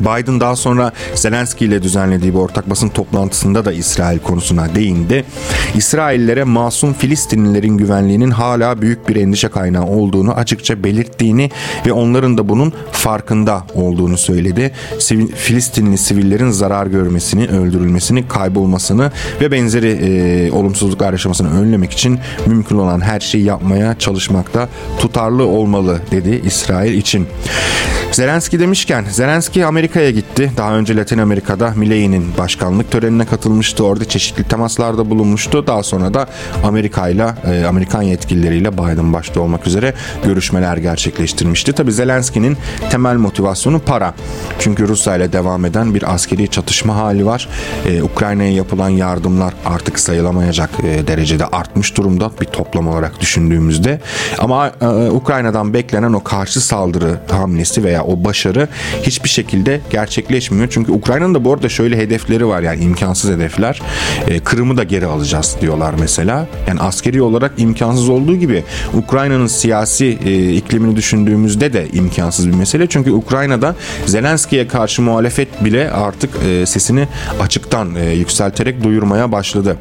Biden 0.00 0.40
daha 0.40 0.56
sonra 0.56 0.92
Zelenski 1.14 1.64
ile 1.64 1.82
düzenlediği 1.82 2.34
bir 2.34 2.38
ortak 2.38 2.70
basın 2.70 2.88
toplantısında 2.88 3.64
da 3.64 3.72
İsrail 3.72 4.18
konusuna 4.18 4.74
değindi. 4.74 5.24
İsraillere 5.74 6.44
masum 6.44 6.92
Filistinlilerin 6.92 7.78
güvenliğinin 7.78 8.30
hala 8.30 8.82
büyük 8.82 9.08
bir 9.08 9.16
endişe 9.16 9.48
kaynağı 9.48 9.84
olduğunu 9.86 10.32
açıkça 10.32 10.84
belirttiğini 10.84 11.50
ve 11.86 11.92
onların 11.92 12.38
da 12.38 12.48
bunun 12.48 12.72
farkında 12.92 13.66
olduğunu 13.74 14.18
söyledi. 14.18 14.72
Filistinli 15.34 15.98
sivillerin 15.98 16.50
zarar 16.50 16.86
görmesini, 16.86 17.46
öldürülmesini, 17.46 18.28
kaybolmasını 18.28 19.12
ve 19.40 19.50
benzeri 19.50 19.88
e, 19.88 20.50
olumsuzluklar 20.52 21.12
yaşamasını 21.12 21.60
önlemek 21.60 21.92
için 21.92 22.18
mümkün 22.46 22.78
olan 22.78 23.00
her 23.00 23.20
şeyi 23.20 23.44
yapmaya 23.44 23.98
çalışmakta 23.98 24.68
tutarlı 24.98 25.46
olmalı 25.46 26.00
dedi 26.10 26.42
İsrail 26.44 26.94
için. 26.94 27.26
Zelenski 28.12 28.60
demişken 28.60 29.04
Zelenski 29.10 29.66
Amerika'ya 29.86 30.10
gitti. 30.10 30.52
Daha 30.56 30.74
önce 30.74 30.96
Latin 30.96 31.18
Amerika'da 31.18 31.72
Milley'nin 31.76 32.24
başkanlık 32.38 32.90
törenine 32.90 33.26
katılmıştı. 33.26 33.84
Orada 33.84 34.04
çeşitli 34.04 34.44
temaslarda 34.44 35.10
bulunmuştu. 35.10 35.66
Daha 35.66 35.82
sonra 35.82 36.14
da 36.14 36.26
Amerika 36.64 37.08
ile 37.08 37.24
Amerikan 37.68 38.02
yetkilileriyle 38.02 38.72
Biden 38.72 39.12
başta 39.12 39.40
olmak 39.40 39.66
üzere 39.66 39.94
görüşmeler 40.24 40.76
gerçekleştirmişti. 40.76 41.72
Tabi 41.72 41.92
Zelenski'nin 41.92 42.56
temel 42.90 43.16
motivasyonu 43.16 43.78
para. 43.78 44.14
Çünkü 44.58 44.88
Rusya 44.88 45.16
ile 45.16 45.32
devam 45.32 45.64
eden 45.64 45.94
bir 45.94 46.14
askeri 46.14 46.48
çatışma 46.48 46.96
hali 46.96 47.26
var. 47.26 47.48
Ee, 47.86 48.02
Ukrayna'ya 48.02 48.52
yapılan 48.52 48.88
yardımlar 48.88 49.54
artık 49.64 49.98
sayılamayacak 49.98 50.70
e, 50.84 51.06
derecede 51.06 51.46
artmış 51.46 51.96
durumda 51.96 52.30
bir 52.40 52.46
toplam 52.46 52.88
olarak 52.88 53.20
düşündüğümüzde. 53.20 54.00
Ama 54.38 54.72
e, 54.80 54.86
Ukrayna'dan 55.10 55.74
beklenen 55.74 56.12
o 56.12 56.22
karşı 56.22 56.60
saldırı 56.60 57.20
hamlesi 57.30 57.84
veya 57.84 58.04
o 58.04 58.24
başarı 58.24 58.68
hiçbir 59.02 59.28
şekilde 59.28 59.75
gerçekleşmiyor. 59.90 60.68
Çünkü 60.70 60.92
Ukrayna'nın 60.92 61.34
da 61.34 61.44
bu 61.44 61.52
arada 61.52 61.68
şöyle 61.68 61.96
hedefleri 61.96 62.46
var 62.46 62.62
yani 62.62 62.84
imkansız 62.84 63.30
hedefler. 63.30 63.82
E, 64.28 64.38
Kırım'ı 64.38 64.76
da 64.76 64.84
geri 64.84 65.06
alacağız 65.06 65.56
diyorlar 65.60 65.94
mesela. 66.00 66.46
Yani 66.68 66.80
askeri 66.80 67.22
olarak 67.22 67.52
imkansız 67.58 68.08
olduğu 68.08 68.36
gibi 68.36 68.64
Ukrayna'nın 68.94 69.46
siyasi 69.46 70.18
e, 70.24 70.52
iklimini 70.52 70.96
düşündüğümüzde 70.96 71.72
de 71.72 71.88
imkansız 71.92 72.48
bir 72.48 72.54
mesele. 72.54 72.86
Çünkü 72.86 73.10
Ukrayna'da 73.10 73.74
Zelenski'ye 74.06 74.68
karşı 74.68 75.02
muhalefet 75.02 75.64
bile 75.64 75.90
artık 75.90 76.30
e, 76.48 76.66
sesini 76.66 77.08
açıktan 77.40 77.94
e, 77.94 78.10
yükselterek 78.10 78.82
duyurmaya 78.84 79.32
başladı. 79.32 79.76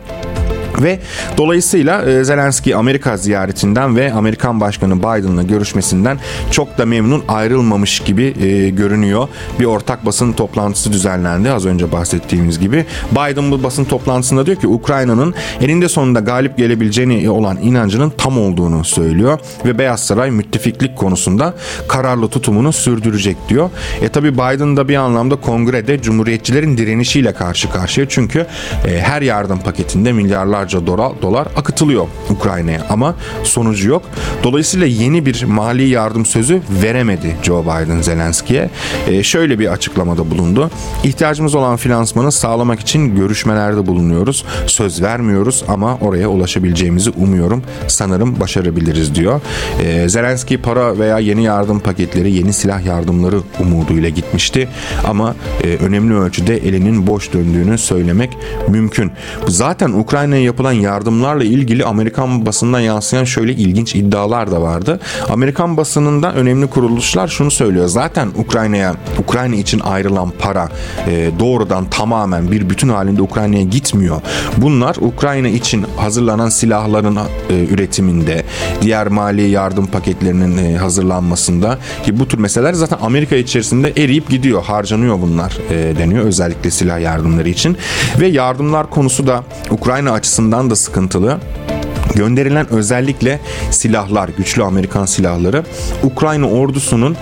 Ve 0.81 0.99
dolayısıyla 1.37 2.05
e, 2.05 2.23
Zelenski 2.23 2.75
Amerika 2.75 3.17
ziyaretinden 3.17 3.95
ve 3.95 4.13
Amerikan 4.13 4.61
Başkanı 4.61 4.99
Biden'la 4.99 5.43
görüşmesinden 5.43 6.19
çok 6.51 6.77
da 6.77 6.85
memnun 6.85 7.23
ayrılmamış 7.27 7.99
gibi 7.99 8.33
e, 8.41 8.69
görünüyor. 8.69 9.27
Bir 9.59 9.65
ortak 9.65 10.05
basın 10.05 10.33
toplantısı 10.33 10.93
düzenlendi 10.93 11.51
az 11.51 11.65
önce 11.65 11.91
bahsettiğimiz 11.91 12.59
gibi. 12.59 12.85
Biden 13.11 13.51
bu 13.51 13.63
basın 13.63 13.85
toplantısında 13.85 14.45
diyor 14.45 14.57
ki 14.57 14.67
Ukrayna'nın 14.67 15.33
eninde 15.61 15.89
sonunda 15.89 16.19
galip 16.19 16.57
gelebileceğini 16.57 17.29
olan 17.29 17.57
inancının 17.57 18.09
tam 18.09 18.39
olduğunu 18.39 18.83
söylüyor 18.83 19.39
ve 19.65 19.77
Beyaz 19.77 19.99
Saray 19.99 20.31
müttefiklik 20.31 20.95
konusunda 20.95 21.53
kararlı 21.87 22.27
tutumunu 22.27 22.73
sürdürecek 22.73 23.37
diyor. 23.49 23.69
E 24.01 24.09
tabi 24.09 24.33
Biden 24.33 24.77
da 24.77 24.87
bir 24.87 24.95
anlamda 24.95 25.35
kongrede 25.35 26.01
cumhuriyetçilerin 26.01 26.77
direnişiyle 26.77 27.33
karşı 27.33 27.71
karşıya 27.71 28.07
çünkü 28.09 28.39
e, 28.87 28.99
her 28.99 29.21
yardım 29.21 29.59
paketinde 29.59 30.11
milyarlar 30.11 30.64
milyarlarca 30.65 31.21
dolar, 31.21 31.47
akıtılıyor 31.55 32.07
Ukrayna'ya 32.29 32.81
ama 32.89 33.15
sonucu 33.43 33.89
yok. 33.89 34.03
Dolayısıyla 34.43 34.87
yeni 34.87 35.25
bir 35.25 35.43
mali 35.43 35.87
yardım 35.87 36.25
sözü 36.25 36.61
veremedi 36.83 37.35
Joe 37.43 37.63
Biden 37.63 38.01
Zelenski'ye. 38.01 38.69
E, 39.07 39.23
şöyle 39.23 39.59
bir 39.59 39.67
açıklamada 39.67 40.31
bulundu. 40.31 40.71
İhtiyacımız 41.03 41.55
olan 41.55 41.77
finansmanı 41.77 42.31
sağlamak 42.31 42.79
için 42.79 43.15
görüşmelerde 43.15 43.87
bulunuyoruz. 43.87 44.45
Söz 44.67 45.01
vermiyoruz 45.01 45.63
ama 45.67 45.97
oraya 46.01 46.27
ulaşabileceğimizi 46.27 47.09
umuyorum. 47.09 47.63
Sanırım 47.87 48.39
başarabiliriz 48.39 49.15
diyor. 49.15 49.41
E, 49.83 50.09
Zelenski 50.09 50.57
para 50.57 50.99
veya 50.99 51.19
yeni 51.19 51.43
yardım 51.43 51.79
paketleri, 51.79 52.31
yeni 52.31 52.53
silah 52.53 52.85
yardımları 52.85 53.39
umuduyla 53.59 54.09
gitmişti. 54.09 54.67
Ama 55.07 55.35
e, 55.63 55.67
önemli 55.67 56.13
ölçüde 56.13 56.57
elinin 56.57 57.07
boş 57.07 57.33
döndüğünü 57.33 57.77
söylemek 57.77 58.37
mümkün. 58.67 59.11
Zaten 59.47 59.89
Ukrayna'ya 59.89 60.41
yapılan 60.55 60.71
yardımlarla 60.71 61.43
ilgili 61.43 61.85
Amerikan 61.85 62.45
basından 62.45 62.79
yansıyan 62.79 63.23
şöyle 63.23 63.53
ilginç 63.53 63.95
iddialar 63.95 64.51
da 64.51 64.61
vardı. 64.61 64.99
Amerikan 65.29 65.77
basınında 65.77 66.33
önemli 66.33 66.67
kuruluşlar 66.67 67.27
şunu 67.27 67.51
söylüyor. 67.51 67.87
Zaten 67.87 68.29
Ukrayna'ya 68.37 68.95
Ukrayna 69.19 69.55
için 69.55 69.79
ayrılan 69.79 70.31
para 70.39 70.69
e, 71.07 71.31
doğrudan 71.39 71.89
tamamen 71.89 72.51
bir 72.51 72.69
bütün 72.69 72.89
halinde 72.89 73.21
Ukrayna'ya 73.21 73.63
gitmiyor. 73.63 74.21
Bunlar 74.57 74.95
Ukrayna 74.95 75.47
için 75.47 75.85
hazırlanan 75.97 76.49
silahların 76.49 77.17
e, 77.49 77.65
üretiminde, 77.73 78.43
diğer 78.81 79.07
mali 79.07 79.49
yardım 79.49 79.85
paketlerinin 79.85 80.57
e, 80.57 80.77
hazırlanmasında 80.77 81.77
ki 82.03 82.19
bu 82.19 82.27
tür 82.27 82.37
meseleler 82.37 82.73
zaten 82.73 82.97
Amerika 83.01 83.35
içerisinde 83.35 83.93
eriyip 83.97 84.29
gidiyor, 84.29 84.63
harcanıyor 84.63 85.21
bunlar 85.21 85.57
e, 85.69 85.97
deniyor 85.97 86.25
özellikle 86.25 86.71
silah 86.71 86.99
yardımları 86.99 87.49
için 87.49 87.77
ve 88.19 88.27
yardımlar 88.27 88.89
konusu 88.89 89.27
da 89.27 89.43
Ukrayna 89.71 90.11
açısından 90.11 90.44
açısından 90.45 90.69
da 90.69 90.75
sıkıntılı. 90.75 91.39
Gönderilen 92.15 92.73
özellikle 92.73 93.39
silahlar, 93.71 94.29
güçlü 94.37 94.63
Amerikan 94.63 95.05
silahları 95.05 95.63
Ukrayna 96.03 96.49
ordusunun 96.49 97.17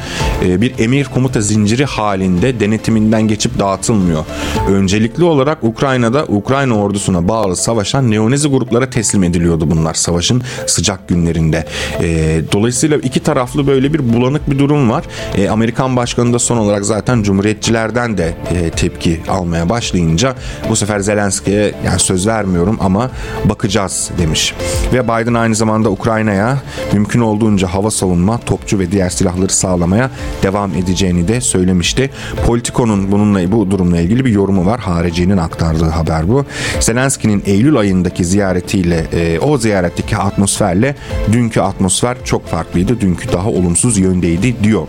e, 0.45 0.61
bir 0.61 0.79
emir 0.79 1.05
komuta 1.05 1.41
zinciri 1.41 1.85
halinde 1.85 2.59
denetiminden 2.59 3.27
geçip 3.27 3.59
dağıtılmıyor. 3.59 4.25
Öncelikli 4.69 5.23
olarak 5.23 5.63
Ukrayna'da 5.63 6.25
Ukrayna 6.25 6.77
ordusuna 6.77 7.27
bağlı 7.27 7.55
savaşan 7.55 8.11
neonezi 8.11 8.47
gruplara 8.47 8.89
teslim 8.89 9.23
ediliyordu 9.23 9.71
bunlar 9.71 9.93
savaşın 9.93 10.41
sıcak 10.67 11.07
günlerinde. 11.07 11.65
E, 11.99 12.41
dolayısıyla 12.51 12.97
iki 12.97 13.19
taraflı 13.19 13.67
böyle 13.67 13.93
bir 13.93 14.13
bulanık 14.13 14.51
bir 14.51 14.59
durum 14.59 14.89
var. 14.89 15.03
E, 15.37 15.49
Amerikan 15.49 15.95
başkanı 15.95 16.33
da 16.33 16.39
son 16.39 16.57
olarak 16.57 16.85
zaten 16.85 17.23
cumhuriyetçilerden 17.23 18.17
de 18.17 18.33
tepki 18.75 19.21
almaya 19.29 19.69
başlayınca 19.69 20.35
bu 20.69 20.75
sefer 20.75 20.99
Zelenski'ye 20.99 21.73
yani 21.85 21.99
söz 21.99 22.27
vermiyorum 22.27 22.77
ama 22.81 23.11
bakacağız 23.45 24.11
demiş. 24.17 24.53
Ve 24.93 25.03
Biden 25.03 25.33
aynı 25.33 25.55
zamanda 25.55 25.89
Ukrayna'ya 25.89 26.61
mümkün 26.93 27.19
olduğunca 27.19 27.67
hava 27.67 27.91
savunma, 27.91 28.37
topçu 28.37 28.79
ve 28.79 28.91
diğer 28.91 29.09
silahları 29.09 29.53
sağlamaya 29.53 30.11
devam 30.43 30.75
edeceğini 30.75 31.27
de 31.27 31.41
söylemişti. 31.41 32.09
Politico'nun 32.45 33.11
bununla 33.11 33.51
bu 33.51 33.71
durumla 33.71 33.99
ilgili 33.99 34.25
bir 34.25 34.31
yorumu 34.31 34.65
var. 34.65 34.79
Harici'nin 34.79 35.37
aktardığı 35.37 35.89
haber 35.89 36.29
bu. 36.29 36.45
Zelenski'nin 36.79 37.43
Eylül 37.45 37.77
ayındaki 37.77 38.25
ziyaretiyle 38.25 39.05
e, 39.13 39.39
o 39.39 39.57
ziyaretteki 39.57 40.17
atmosferle 40.17 40.95
dünkü 41.31 41.61
atmosfer 41.61 42.17
çok 42.23 42.47
farklıydı. 42.47 43.01
Dünkü 43.01 43.31
daha 43.31 43.49
olumsuz 43.49 43.97
yöndeydi 43.97 44.63
diyor. 44.63 44.87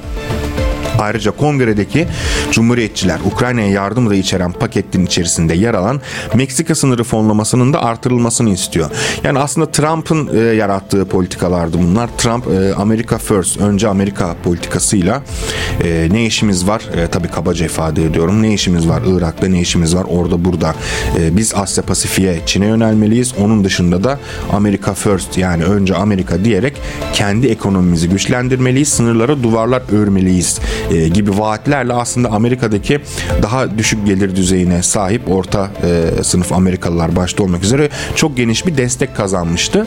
Ayrıca 0.99 1.31
kongredeki 1.31 2.07
Cumhuriyetçiler 2.51 3.19
Ukrayna'ya 3.25 3.69
yardımı 3.69 4.11
da 4.11 4.15
içeren 4.15 4.53
paketin 4.53 5.07
içerisinde 5.07 5.55
yer 5.55 5.75
alan 5.75 6.01
Meksika 6.35 6.75
sınırı 6.75 7.05
fonlamasının 7.05 7.73
da 7.73 7.83
artırılmasını 7.83 8.51
istiyor. 8.51 8.91
Yani 9.25 9.39
aslında 9.39 9.71
Trump'ın 9.71 10.37
e, 10.37 10.39
yarattığı 10.39 11.05
politikalardı 11.05 11.79
bunlar. 11.79 12.11
Trump 12.19 12.47
e, 12.47 12.75
Amerika 12.75 13.19
First, 13.19 13.61
önce 13.61 13.89
Amerika 13.89 14.37
politikasıyla 14.45 15.23
e, 15.85 16.09
ne 16.11 16.27
işimiz 16.27 16.69
var? 16.69 16.83
E, 16.97 17.07
tabii 17.07 17.29
kabaca 17.29 17.67
ifade 17.67 18.05
ediyorum. 18.05 18.43
Ne 18.43 18.55
işimiz 18.55 18.89
var 18.89 19.03
Irak'ta, 19.07 19.49
ne 19.49 19.61
işimiz 19.61 19.97
var 19.97 20.07
orada 20.09 20.45
burada. 20.45 20.75
E, 21.21 21.37
biz 21.37 21.55
Asya 21.55 21.85
Pasifik'e, 21.85 22.41
Çin'e 22.47 22.67
yönelmeliyiz. 22.67 23.35
Onun 23.39 23.65
dışında 23.65 24.05
da 24.05 24.19
Amerika 24.53 24.95
First 24.95 25.39
yani 25.39 25.65
önce 25.65 25.95
Amerika 25.95 26.45
diyerek 26.45 26.77
kendi 27.13 27.47
ekonomimizi 27.47 28.09
güçlendirmeliyiz. 28.09 28.89
Sınırlara 28.89 29.43
duvarlar 29.43 29.83
örmeliyiz 29.93 30.61
e, 30.91 31.09
gibi 31.09 31.39
vaatlerle 31.39 31.93
aslında 31.93 32.29
Amerika'daki 32.29 33.01
daha 33.43 33.79
düşük 33.79 34.07
gelir 34.07 34.37
düzeyine 34.37 34.83
sahip 34.83 35.31
orta 35.31 35.71
e, 35.83 36.23
sınıf 36.23 36.53
Amerikalılar 36.53 37.17
başta 37.17 37.43
olmak 37.43 37.65
üzere 37.65 37.89
çok 38.15 38.37
geniş 38.37 38.67
bir 38.67 38.77
destek 38.77 39.17
kazanmıştı. 39.17 39.87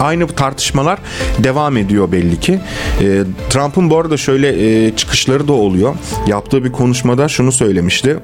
Aynı 0.00 0.26
tartışmalar 0.26 0.98
devam 1.38 1.76
ediyor 1.76 2.12
belli 2.12 2.40
ki. 2.40 2.60
E, 3.00 3.22
Trump'ın 3.50 3.90
bu 3.90 3.98
arada 3.98 4.16
şöyle 4.16 4.86
e, 4.86 4.96
çıkışları 4.96 5.48
da 5.48 5.52
oluyor. 5.52 5.94
Yaptığı 6.26 6.64
bir 6.64 6.72
konuşmada 6.72 7.28
şunu 7.28 7.52
söylemişti. 7.52 8.16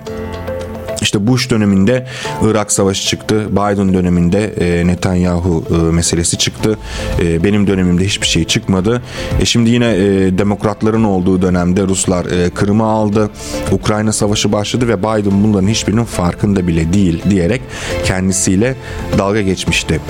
İşte 1.03 1.27
Bush 1.27 1.51
döneminde 1.51 2.07
Irak 2.43 2.73
Savaşı 2.73 3.07
çıktı. 3.07 3.47
Biden 3.53 3.95
döneminde 3.95 4.45
e, 4.45 4.87
Netanyahu 4.87 5.65
e, 5.71 5.75
meselesi 5.75 6.39
çıktı. 6.39 6.79
E, 7.21 7.45
benim 7.45 7.67
dönemimde 7.67 8.05
hiçbir 8.05 8.27
şey 8.27 8.45
çıkmadı. 8.45 9.03
E 9.41 9.45
şimdi 9.45 9.71
yine 9.71 9.89
demokratların 10.39 11.05
olduğu 11.05 11.43
dönemde 11.43 11.83
Ruslar 11.83 12.27
Kırım'ı 12.55 12.85
aldı. 12.85 13.31
Ukrayna 13.73 14.13
Savaşı 14.13 14.53
başladı 14.53 14.89
ve 14.89 14.99
Biden 14.99 15.45
bunların 15.45 15.69
hiçbirinin 15.69 16.05
farkında 16.05 16.67
bile 16.67 16.93
değil 16.93 17.23
diyerek 17.31 17.61
kendisiyle 18.05 18.77
dalga 19.19 19.43
geçmişti. 19.43 20.01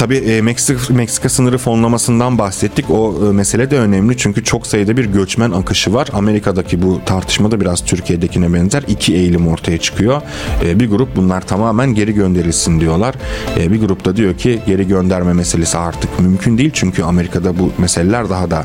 Tabii 0.00 0.16
e, 0.16 0.40
Meksika, 0.42 0.94
Meksika 0.94 1.28
sınırı 1.28 1.58
fonlamasından 1.58 2.38
bahsettik. 2.38 2.90
O 2.90 3.14
e, 3.28 3.32
mesele 3.32 3.70
de 3.70 3.78
önemli 3.78 4.16
çünkü 4.16 4.44
çok 4.44 4.66
sayıda 4.66 4.96
bir 4.96 5.04
göçmen 5.04 5.50
akışı 5.50 5.94
var. 5.94 6.08
Amerika'daki 6.12 6.82
bu 6.82 7.00
tartışmada 7.06 7.60
biraz 7.60 7.84
Türkiye'dekine 7.84 8.52
benzer 8.52 8.82
iki 8.88 9.14
eğilim 9.14 9.48
ortaya 9.48 9.78
çıkıyor. 9.78 10.22
E, 10.64 10.80
bir 10.80 10.90
grup 10.90 11.16
bunlar 11.16 11.46
tamamen 11.46 11.94
geri 11.94 12.14
gönderilsin 12.14 12.80
diyorlar. 12.80 13.14
Bir 13.56 13.80
grup 13.80 14.04
da 14.04 14.16
diyor 14.16 14.38
ki 14.38 14.60
geri 14.66 14.88
gönderme 14.88 15.32
meselesi 15.32 15.78
artık 15.78 16.20
mümkün 16.20 16.58
değil 16.58 16.70
çünkü 16.74 17.02
Amerika'da 17.02 17.58
bu 17.58 17.72
meseleler 17.78 18.30
daha 18.30 18.50
da 18.50 18.64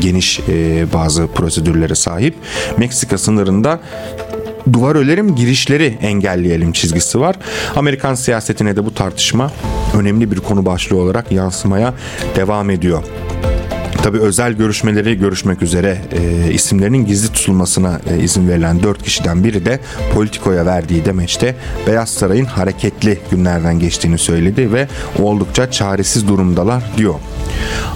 geniş 0.00 0.40
bazı 0.94 1.26
prosedürlere 1.26 1.94
sahip. 1.94 2.34
Meksika 2.76 3.18
sınırında 3.18 3.80
duvar 4.72 4.96
ölerim 4.96 5.34
girişleri 5.34 5.98
engelleyelim 6.02 6.72
çizgisi 6.72 7.20
var. 7.20 7.36
Amerikan 7.76 8.14
siyasetine 8.14 8.76
de 8.76 8.84
bu 8.84 8.94
tartışma 8.94 9.50
önemli 9.98 10.30
bir 10.30 10.36
konu 10.36 10.66
başlığı 10.66 10.96
olarak 10.96 11.32
yansımaya 11.32 11.94
devam 12.36 12.70
ediyor. 12.70 13.02
Tabi 14.02 14.18
özel 14.18 14.52
görüşmeleri 14.52 15.18
görüşmek 15.18 15.62
üzere 15.62 15.98
e, 16.12 16.52
isimlerinin 16.52 17.06
gizli 17.06 17.32
tutulmasına 17.32 18.00
e, 18.10 18.18
izin 18.18 18.48
verilen 18.48 18.82
dört 18.82 19.02
kişiden 19.02 19.44
biri 19.44 19.64
de 19.64 19.80
Politico'ya 20.14 20.66
verdiği 20.66 21.04
demeçte 21.04 21.56
Beyaz 21.86 22.08
Saray'ın 22.10 22.44
hareketli 22.44 23.18
günlerden 23.30 23.78
geçtiğini 23.78 24.18
söyledi 24.18 24.72
ve 24.72 24.88
oldukça 25.18 25.70
çaresiz 25.70 26.28
durumdalar 26.28 26.82
diyor. 26.96 27.14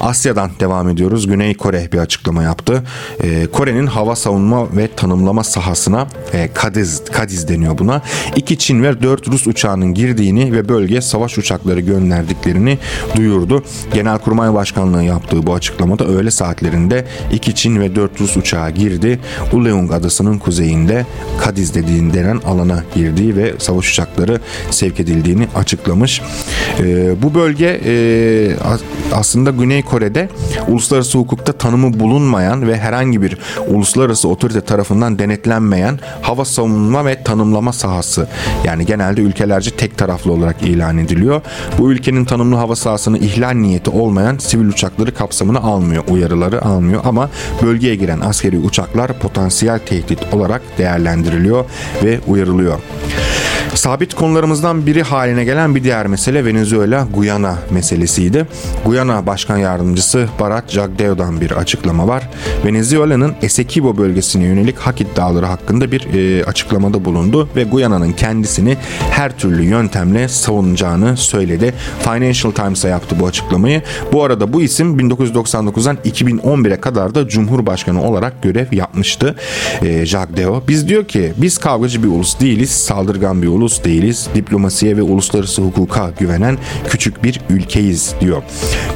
Asya'dan 0.00 0.50
devam 0.60 0.88
ediyoruz. 0.88 1.26
Güney 1.26 1.54
Kore 1.54 1.92
bir 1.92 1.98
açıklama 1.98 2.42
yaptı. 2.42 2.82
Ee, 3.22 3.46
Kore'nin 3.46 3.86
hava 3.86 4.16
savunma 4.16 4.76
ve 4.76 4.88
tanımlama 4.96 5.44
sahasına 5.44 6.06
e, 6.32 6.48
Kadiz, 6.54 7.04
Kadiz 7.12 7.48
deniyor 7.48 7.78
buna. 7.78 8.02
İki 8.36 8.58
Çin 8.58 8.82
ve 8.82 9.02
dört 9.02 9.28
Rus 9.28 9.46
uçağının 9.46 9.94
girdiğini 9.94 10.52
ve 10.52 10.68
bölgeye 10.68 11.00
savaş 11.00 11.38
uçakları 11.38 11.80
gönderdiklerini 11.80 12.78
duyurdu. 13.16 13.64
Genelkurmay 13.94 14.54
Başkanlığı 14.54 15.04
yaptığı 15.04 15.46
bu 15.46 15.54
açıklamada 15.96 16.18
öğle 16.18 16.30
saatlerinde 16.30 17.04
iki 17.32 17.54
Çin 17.54 17.80
ve 17.80 17.94
dört 17.94 18.20
Rus 18.20 18.36
uçağı 18.36 18.70
girdi. 18.70 19.18
Uleung 19.52 19.92
adasının 19.92 20.38
kuzeyinde 20.38 21.06
Kadiz 21.40 21.74
dediğin 21.74 22.12
denen 22.12 22.40
alana 22.46 22.84
girdiği 22.94 23.36
ve 23.36 23.54
savaş 23.58 23.92
uçakları 23.92 24.40
sevk 24.70 25.00
edildiğini 25.00 25.48
açıklamış. 25.54 26.22
Ee, 26.80 27.22
bu 27.22 27.34
bölge 27.34 27.80
e, 27.84 27.94
aslında 29.12 29.50
Güney 29.50 29.82
Kore'de 29.82 30.28
uluslararası 30.68 31.18
hukukta 31.18 31.52
tanımı 31.52 32.00
bulunmayan 32.00 32.68
ve 32.68 32.78
herhangi 32.78 33.22
bir 33.22 33.38
uluslararası 33.68 34.28
otorite 34.28 34.60
tarafından 34.60 35.18
denetlenmeyen 35.18 35.98
hava 36.22 36.44
savunma 36.44 37.04
ve 37.04 37.22
tanımlama 37.22 37.72
sahası. 37.72 38.28
Yani 38.64 38.86
genelde 38.86 39.20
ülkelerce 39.20 39.70
tek 39.70 39.98
taraflı 39.98 40.32
olarak 40.32 40.62
ilan 40.62 40.98
ediliyor. 40.98 41.40
Bu 41.78 41.92
ülkenin 41.92 42.24
tanımlı 42.24 42.56
hava 42.56 42.76
sahasını 42.76 43.18
ihlal 43.18 43.54
niyeti 43.54 43.90
olmayan 43.90 44.38
sivil 44.38 44.68
uçakları 44.68 45.14
kapsamına 45.14 45.58
almıyor, 45.58 45.85
uyarıları 46.08 46.64
almıyor 46.64 47.00
ama 47.04 47.30
bölgeye 47.62 47.94
giren 47.94 48.20
askeri 48.20 48.58
uçaklar 48.58 49.18
potansiyel 49.18 49.78
tehdit 49.78 50.18
olarak 50.32 50.62
değerlendiriliyor 50.78 51.64
ve 52.04 52.20
uyarılıyor. 52.26 52.78
Sabit 53.76 54.14
konularımızdan 54.14 54.86
biri 54.86 55.02
haline 55.02 55.44
gelen 55.44 55.74
bir 55.74 55.84
diğer 55.84 56.06
mesele 56.06 56.44
Venezuela 56.44 57.08
Guyana 57.14 57.58
meselesiydi. 57.70 58.46
Guyana 58.86 59.26
Başkan 59.26 59.56
Yardımcısı 59.56 60.28
Barat 60.40 60.70
Jagdeo'dan 60.70 61.40
bir 61.40 61.50
açıklama 61.50 62.08
var. 62.08 62.28
Venezuela'nın 62.64 63.34
Essequibo 63.42 63.96
bölgesine 63.96 64.44
yönelik 64.44 64.78
hak 64.78 65.00
iddiaları 65.00 65.46
hakkında 65.46 65.92
bir 65.92 66.14
e, 66.14 66.44
açıklamada 66.44 67.04
bulundu 67.04 67.48
ve 67.56 67.64
Guyana'nın 67.64 68.12
kendisini 68.12 68.76
her 69.10 69.38
türlü 69.38 69.62
yöntemle 69.62 70.28
savunacağını 70.28 71.16
söyledi. 71.16 71.74
Financial 72.00 72.52
Times'a 72.52 72.88
yaptı 72.88 73.16
bu 73.20 73.26
açıklamayı. 73.26 73.82
Bu 74.12 74.24
arada 74.24 74.52
bu 74.52 74.62
isim 74.62 74.98
1999'dan 74.98 75.96
2011'e 76.04 76.80
kadar 76.80 77.14
da 77.14 77.28
Cumhurbaşkanı 77.28 78.02
olarak 78.02 78.42
görev 78.42 78.66
yapmıştı. 78.72 79.34
E, 79.82 80.06
Jagdeo. 80.06 80.62
Biz 80.68 80.88
diyor 80.88 81.04
ki 81.04 81.32
biz 81.36 81.58
kavgacı 81.58 82.02
bir 82.02 82.08
ulus 82.08 82.40
değiliz, 82.40 82.70
saldırgan 82.70 83.42
bir 83.42 83.48
ulus 83.48 83.65
ulus 83.66 83.84
değiliz, 83.84 84.28
diplomasiye 84.34 84.96
ve 84.96 85.02
uluslararası 85.02 85.62
hukuka 85.62 86.10
güvenen 86.18 86.58
küçük 86.88 87.24
bir 87.24 87.40
ülkeyiz 87.50 88.14
diyor. 88.20 88.42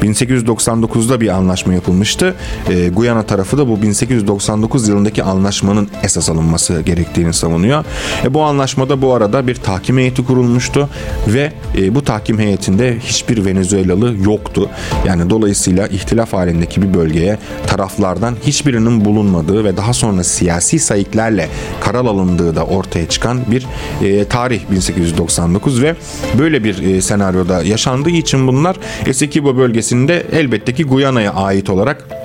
1899'da 0.02 1.20
bir 1.20 1.28
anlaşma 1.28 1.74
yapılmıştı. 1.74 2.34
E, 2.68 2.88
Guyana 2.88 3.22
tarafı 3.22 3.58
da 3.58 3.68
bu 3.68 3.82
1899 3.82 4.88
yılındaki 4.88 5.22
anlaşmanın 5.22 5.88
esas 6.02 6.30
alınması 6.30 6.80
gerektiğini 6.80 7.32
savunuyor. 7.32 7.84
E, 8.24 8.34
bu 8.34 8.42
anlaşmada 8.42 9.02
bu 9.02 9.14
arada 9.14 9.46
bir 9.46 9.54
tahkim 9.54 9.98
heyeti 9.98 10.24
kurulmuştu 10.24 10.88
ve 11.28 11.52
e, 11.78 11.94
bu 11.94 12.04
tahkim 12.04 12.38
heyetinde 12.38 12.98
hiçbir 12.98 13.44
Venezuelalı 13.44 14.16
yoktu. 14.24 14.70
Yani 15.06 15.30
dolayısıyla 15.30 15.86
ihtilaf 15.86 16.32
halindeki 16.32 16.82
bir 16.82 16.94
bölgeye 16.94 17.38
taraflardan 17.66 18.36
hiçbirinin 18.42 19.04
bulunmadığı 19.04 19.64
ve 19.64 19.76
daha 19.76 19.92
sonra 19.92 20.24
siyasi 20.24 20.78
sayıklarla 20.78 21.46
karar 21.92 22.04
alındığı 22.04 22.56
da 22.56 22.64
ortaya 22.64 23.08
çıkan 23.08 23.40
bir 23.50 23.66
e, 24.02 24.24
tarih 24.24 24.50
tarih 24.50 24.70
1899 24.70 25.82
ve 25.82 25.96
böyle 26.38 26.64
bir 26.64 26.82
e, 26.82 27.00
senaryoda 27.00 27.62
yaşandığı 27.62 28.10
için 28.10 28.46
bunlar 28.46 28.76
Essequibo 29.06 29.56
bölgesinde 29.56 30.26
elbette 30.32 30.74
ki 30.74 30.84
Guyana'ya 30.84 31.32
ait 31.34 31.70
olarak 31.70 32.19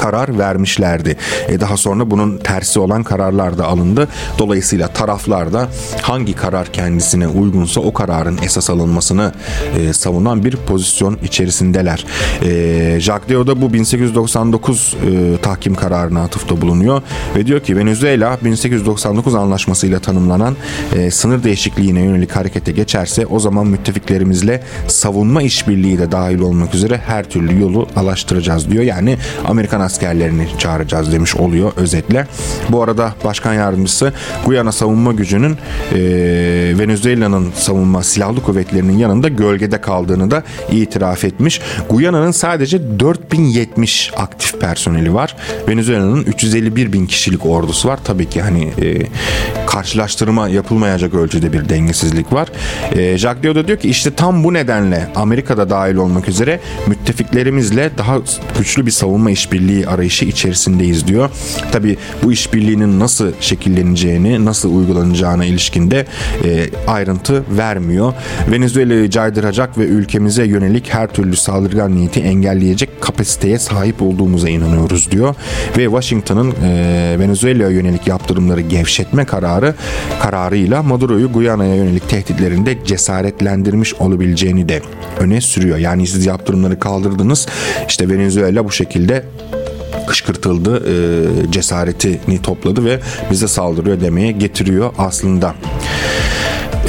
karar 0.00 0.38
vermişlerdi. 0.38 1.16
E 1.48 1.60
daha 1.60 1.76
sonra 1.76 2.10
bunun 2.10 2.38
tersi 2.38 2.80
olan 2.80 3.02
kararlar 3.02 3.58
da 3.58 3.66
alındı. 3.66 4.08
Dolayısıyla 4.38 4.88
taraflar 4.88 5.52
da 5.52 5.68
hangi 6.02 6.32
karar 6.32 6.72
kendisine 6.72 7.28
uygunsa 7.28 7.80
o 7.80 7.92
kararın 7.92 8.38
esas 8.42 8.70
alınmasını 8.70 9.32
e, 9.78 9.92
savunan 9.92 10.44
bir 10.44 10.56
pozisyon 10.56 11.18
içerisindeler. 11.24 12.04
E, 12.42 13.00
Jacques 13.00 13.28
Deo 13.28 13.46
da 13.46 13.60
bu 13.62 13.72
1899 13.72 14.96
e, 15.06 15.36
tahkim 15.42 15.74
kararına 15.74 16.22
atıfta 16.22 16.60
bulunuyor 16.60 17.02
ve 17.36 17.46
diyor 17.46 17.60
ki 17.60 17.76
Venezuela 17.76 18.38
1899 18.44 19.34
anlaşmasıyla 19.34 19.98
tanımlanan 19.98 20.56
e, 20.96 21.10
sınır 21.10 21.42
değişikliğine 21.42 22.00
yönelik 22.00 22.36
harekete 22.36 22.72
geçerse 22.72 23.26
o 23.26 23.40
zaman 23.40 23.66
müttefiklerimizle 23.66 24.62
savunma 24.88 25.42
işbirliği 25.42 25.98
de 25.98 26.12
dahil 26.12 26.40
olmak 26.40 26.74
üzere 26.74 27.00
her 27.06 27.30
türlü 27.30 27.60
yolu 27.60 27.88
alaştıracağız 27.96 28.70
diyor. 28.70 28.84
Yani 28.84 29.18
Amerikan 29.48 29.80
askerlerini 29.90 30.48
çağıracağız 30.58 31.12
demiş 31.12 31.36
oluyor 31.36 31.72
özetle. 31.76 32.26
Bu 32.68 32.82
arada 32.82 33.14
başkan 33.24 33.54
yardımcısı 33.54 34.12
Guyana 34.44 34.72
savunma 34.72 35.12
gücünün 35.12 35.52
e, 35.92 35.98
Venezuela'nın 36.78 37.52
savunma 37.54 38.02
silahlı 38.02 38.42
kuvvetlerinin 38.42 38.98
yanında 38.98 39.28
gölgede 39.28 39.80
kaldığını 39.80 40.30
da 40.30 40.42
itiraf 40.70 41.24
etmiş. 41.24 41.60
Guyana'nın 41.88 42.30
sadece 42.30 43.00
4070 43.00 44.12
aktif 44.16 44.60
personeli 44.60 45.14
var. 45.14 45.36
Venezuela'nın 45.68 46.24
351 46.24 46.92
bin 46.92 47.06
kişilik 47.06 47.46
ordusu 47.46 47.88
var. 47.88 47.98
Tabii 48.04 48.28
ki 48.28 48.42
hani 48.42 48.64
e, 48.64 49.06
karşılaştırma 49.66 50.48
yapılmayacak 50.48 51.14
ölçüde 51.14 51.52
bir 51.52 51.68
dengesizlik 51.68 52.32
var. 52.32 52.48
E, 52.92 53.18
Jacques 53.18 53.42
Diop 53.42 53.54
da 53.54 53.68
diyor 53.68 53.78
ki 53.78 53.88
işte 53.88 54.14
tam 54.14 54.44
bu 54.44 54.54
nedenle 54.54 55.08
Amerika'da 55.16 55.70
dahil 55.70 55.94
olmak 55.94 56.28
üzere 56.28 56.60
müttefiklerimizle 56.86 57.90
daha 57.98 58.18
güçlü 58.58 58.86
bir 58.86 58.90
savunma 58.90 59.30
işbirliği 59.30 59.79
arayışı 59.86 60.24
içerisindeyiz 60.24 61.06
diyor. 61.06 61.30
Tabi 61.72 61.96
bu 62.22 62.32
işbirliğinin 62.32 63.00
nasıl 63.00 63.32
şekilleneceğini, 63.40 64.44
nasıl 64.44 64.76
uygulanacağına 64.76 65.44
ilişkinde 65.44 66.06
e, 66.44 66.66
ayrıntı 66.86 67.44
vermiyor. 67.50 68.12
Venezuela'yı 68.50 69.10
caydıracak 69.10 69.78
ve 69.78 69.84
ülkemize 69.84 70.44
yönelik 70.44 70.94
her 70.94 71.06
türlü 71.06 71.36
saldırgan 71.36 71.96
niyeti 71.96 72.20
engelleyecek 72.20 73.00
kapasiteye 73.00 73.58
sahip 73.58 74.02
olduğumuza 74.02 74.48
inanıyoruz 74.48 75.10
diyor. 75.10 75.34
Ve 75.78 75.84
Washington'ın 75.84 76.54
e, 76.64 77.16
Venezuela'ya 77.18 77.70
yönelik 77.70 78.06
yaptırımları 78.06 78.60
gevşetme 78.60 79.24
kararı 79.24 79.74
kararıyla 80.22 80.82
Maduro'yu 80.82 81.32
Guyana'ya 81.32 81.74
yönelik 81.74 82.08
tehditlerinde 82.08 82.78
cesaretlendirmiş 82.84 83.94
olabileceğini 83.94 84.68
de 84.68 84.82
öne 85.18 85.40
sürüyor. 85.40 85.78
Yani 85.78 86.06
siz 86.06 86.26
yaptırımları 86.26 86.78
kaldırdınız. 86.78 87.46
İşte 87.88 88.08
Venezuela 88.08 88.64
bu 88.64 88.72
şekilde 88.72 89.24
kışkırtıldı, 90.10 90.82
e, 90.86 91.52
cesaretini 91.52 92.42
topladı 92.42 92.84
ve 92.84 93.00
bize 93.30 93.48
saldırıyor 93.48 94.00
demeye 94.00 94.32
getiriyor 94.32 94.92
aslında. 94.98 95.54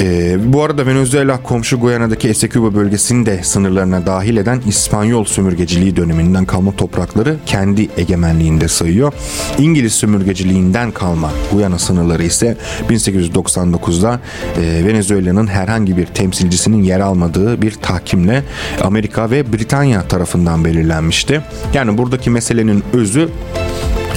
Ee, 0.00 0.36
bu 0.52 0.62
arada 0.62 0.86
Venezuela 0.86 1.42
komşu 1.42 1.80
Guyana'daki 1.80 2.28
Essecuba 2.28 2.74
bölgesini 2.74 3.26
de 3.26 3.42
sınırlarına 3.42 4.06
dahil 4.06 4.36
eden 4.36 4.60
İspanyol 4.66 5.24
sömürgeciliği 5.24 5.96
döneminden 5.96 6.44
kalma 6.44 6.76
toprakları 6.76 7.36
kendi 7.46 7.88
egemenliğinde 7.96 8.68
sayıyor. 8.68 9.12
İngiliz 9.58 9.94
sömürgeciliğinden 9.94 10.90
kalma 10.90 11.30
Guyana 11.52 11.78
sınırları 11.78 12.22
ise 12.22 12.56
1899'da 12.88 14.20
e, 14.56 14.86
Venezuela'nın 14.86 15.46
herhangi 15.46 15.96
bir 15.96 16.06
temsilcisinin 16.06 16.82
yer 16.82 17.00
almadığı 17.00 17.62
bir 17.62 17.70
tahkimle 17.70 18.42
Amerika 18.82 19.30
ve 19.30 19.52
Britanya 19.52 20.08
tarafından 20.08 20.64
belirlenmişti. 20.64 21.42
Yani 21.74 21.98
buradaki 21.98 22.30
meselenin 22.30 22.84
özü 22.92 23.28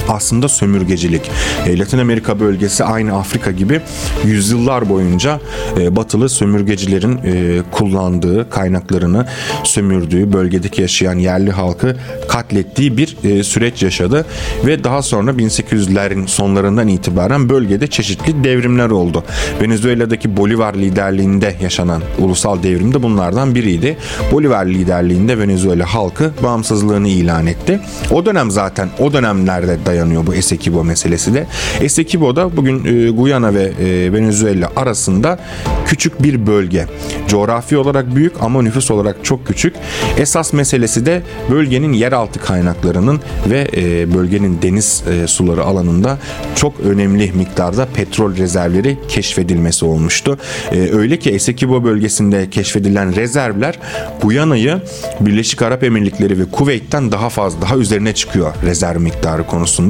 aslında 0.08 0.48
sömürgecilik. 0.48 1.30
E, 1.66 1.78
Latin 1.78 1.98
Amerika 1.98 2.40
bölgesi 2.40 2.84
aynı 2.84 3.18
Afrika 3.18 3.50
gibi 3.50 3.80
yüzyıllar 4.24 4.88
boyunca 4.88 5.40
e, 5.80 5.96
batılı 5.96 6.28
sömürgecilerin 6.28 7.20
e, 7.24 7.62
kullandığı 7.70 8.50
kaynaklarını 8.50 9.26
sömürdüğü 9.64 10.32
bölgedeki 10.32 10.82
yaşayan 10.82 11.18
yerli 11.18 11.50
halkı 11.50 11.96
katlettiği 12.28 12.96
bir 12.96 13.16
e, 13.24 13.44
süreç 13.44 13.82
yaşadı 13.82 14.26
ve 14.66 14.84
daha 14.84 15.02
sonra 15.02 15.30
1800'lerin 15.30 16.26
sonlarından 16.26 16.88
itibaren 16.88 17.48
bölgede 17.48 17.86
çeşitli 17.86 18.44
devrimler 18.44 18.90
oldu. 18.90 19.24
Venezuela'daki 19.62 20.36
Bolivar 20.36 20.74
liderliğinde 20.74 21.54
yaşanan 21.62 22.02
ulusal 22.18 22.62
devrim 22.62 22.94
de 22.94 23.02
bunlardan 23.02 23.54
biriydi. 23.54 23.96
Bolivar 24.32 24.66
liderliğinde 24.66 25.38
Venezuela 25.38 25.94
halkı 25.94 26.32
bağımsızlığını 26.42 27.08
ilan 27.08 27.46
etti. 27.46 27.80
O 28.10 28.26
dönem 28.26 28.50
zaten 28.50 28.88
o 28.98 29.12
dönemlerde 29.12 29.78
dayanıyor 29.86 29.95
bu 30.26 30.34
Essequibo 30.34 30.84
meselesi 30.84 31.34
de. 31.34 31.46
Essequibo 31.80 32.36
da 32.36 32.56
bugün 32.56 32.84
e, 32.84 33.10
Guyana 33.10 33.54
ve 33.54 33.62
e, 33.62 34.12
Venezuela 34.12 34.72
arasında 34.76 35.38
küçük 35.86 36.22
bir 36.22 36.46
bölge. 36.46 36.86
Coğrafi 37.28 37.76
olarak 37.76 38.14
büyük 38.16 38.32
ama 38.40 38.62
nüfus 38.62 38.90
olarak 38.90 39.24
çok 39.24 39.46
küçük. 39.46 39.74
Esas 40.18 40.52
meselesi 40.52 41.06
de 41.06 41.22
bölgenin 41.50 41.92
yeraltı 41.92 42.40
kaynaklarının 42.40 43.20
ve 43.50 43.68
e, 43.76 44.14
bölgenin 44.14 44.62
deniz 44.62 45.02
e, 45.10 45.26
suları 45.26 45.64
alanında 45.64 46.18
çok 46.54 46.80
önemli 46.80 47.32
miktarda 47.32 47.86
petrol 47.86 48.36
rezervleri 48.36 48.98
keşfedilmesi 49.08 49.84
olmuştu. 49.84 50.38
E, 50.72 50.90
öyle 50.92 51.18
ki 51.18 51.30
Essequibo 51.30 51.84
bölgesinde 51.84 52.50
keşfedilen 52.50 53.16
rezervler 53.16 53.78
Guyana'yı 54.22 54.80
Birleşik 55.20 55.62
Arap 55.62 55.84
Emirlikleri 55.84 56.38
ve 56.38 56.44
Kuveyt'ten 56.44 57.12
daha 57.12 57.28
fazla, 57.28 57.62
daha 57.62 57.76
üzerine 57.76 58.14
çıkıyor 58.14 58.54
rezerv 58.64 59.00
miktarı 59.00 59.46
konusunda. 59.46 59.85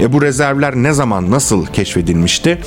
E, 0.00 0.12
bu 0.12 0.22
rezervler 0.22 0.74
ne 0.76 0.92
zaman, 0.92 1.30
nasıl 1.30 1.66
keşfedilmişti? 1.66 2.58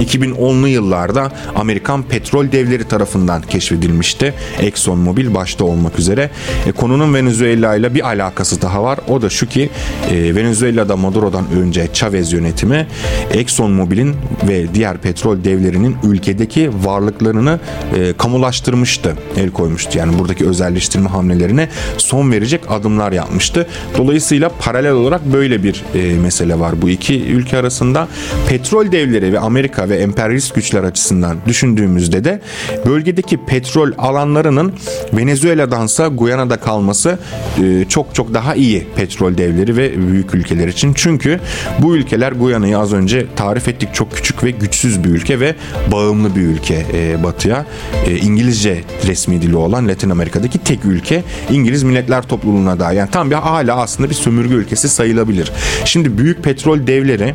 2010'lu 0.00 0.68
yıllarda 0.68 1.32
Amerikan 1.54 2.02
petrol 2.02 2.52
devleri 2.52 2.84
tarafından 2.84 3.42
keşfedilmişti. 3.42 4.34
Exxon 4.60 4.98
Mobil 4.98 5.34
başta 5.34 5.64
olmak 5.64 5.98
üzere. 5.98 6.30
E, 6.66 6.72
konunun 6.72 7.14
Venezuela 7.14 7.76
ile 7.76 7.94
bir 7.94 8.06
alakası 8.06 8.62
daha 8.62 8.82
var. 8.82 8.98
O 9.08 9.22
da 9.22 9.30
şu 9.30 9.48
ki 9.48 9.70
e, 10.10 10.34
Venezuela'da 10.34 10.96
Maduro'dan 10.96 11.44
önce 11.50 11.88
Chavez 11.92 12.32
yönetimi 12.32 12.86
Exxon 13.32 13.70
Mobil'in 13.70 14.16
ve 14.48 14.74
diğer 14.74 14.98
petrol 14.98 15.44
devlerinin 15.44 15.96
ülkedeki 16.04 16.70
varlıklarını 16.84 17.60
e, 17.96 18.12
kamulaştırmıştı. 18.12 19.14
El 19.36 19.50
koymuştu. 19.50 19.98
Yani 19.98 20.18
buradaki 20.18 20.46
özelleştirme 20.46 21.08
hamlelerine 21.08 21.68
son 21.98 22.32
verecek 22.32 22.60
adımlar 22.68 23.12
yapmıştı. 23.12 23.66
Dolayısıyla 23.98 24.48
paralel 24.48 24.92
olarak 24.92 25.24
böyle 25.32 25.62
bir 25.62 25.84
e, 25.94 26.14
mesele 26.24 26.58
var 26.58 26.82
bu 26.82 26.88
iki 26.88 27.24
ülke 27.24 27.56
arasında. 27.58 28.08
Petrol 28.48 28.92
devleri 28.92 29.32
ve 29.32 29.38
Amerika 29.38 29.88
ve 29.88 29.96
emperyalist 29.96 30.54
güçler 30.54 30.82
açısından 30.82 31.36
düşündüğümüzde 31.46 32.24
de 32.24 32.40
bölgedeki 32.86 33.44
petrol 33.46 33.92
alanlarının 33.98 34.72
Venezuela'dansa 35.12 36.08
Guyana'da 36.08 36.56
kalması 36.56 37.18
e, 37.62 37.84
çok 37.88 38.14
çok 38.14 38.34
daha 38.34 38.54
iyi 38.54 38.86
petrol 38.96 39.38
devleri 39.38 39.76
ve 39.76 40.08
büyük 40.08 40.34
ülkeler 40.34 40.68
için. 40.68 40.92
Çünkü 40.94 41.40
bu 41.78 41.96
ülkeler 41.96 42.32
Guyana'yı 42.32 42.78
az 42.78 42.92
önce 42.92 43.26
tarif 43.36 43.68
ettik 43.68 43.94
çok 43.94 44.12
küçük 44.12 44.44
ve 44.44 44.50
güçsüz 44.50 45.04
bir 45.04 45.08
ülke 45.08 45.40
ve 45.40 45.54
bağımlı 45.92 46.36
bir 46.36 46.40
ülke 46.40 46.86
e, 46.92 47.22
batıya. 47.24 47.66
E, 48.06 48.16
İngilizce 48.16 48.84
resmi 49.06 49.42
dili 49.42 49.56
olan 49.56 49.88
Latin 49.88 50.10
Amerika'daki 50.10 50.58
tek 50.58 50.84
ülke 50.84 51.22
İngiliz 51.50 51.82
Milletler 51.82 52.22
Topluluğu'na 52.22 52.80
da 52.80 52.92
yani 52.92 53.10
tam 53.10 53.30
bir 53.30 53.36
hala 53.36 53.76
aslında 53.76 54.10
bir 54.10 54.14
sömürge 54.14 54.54
ülkesi 54.54 54.88
sayılabilir. 54.88 55.52
Şimdi 55.84 56.13
büyük 56.18 56.44
petrol 56.44 56.86
devleri 56.86 57.34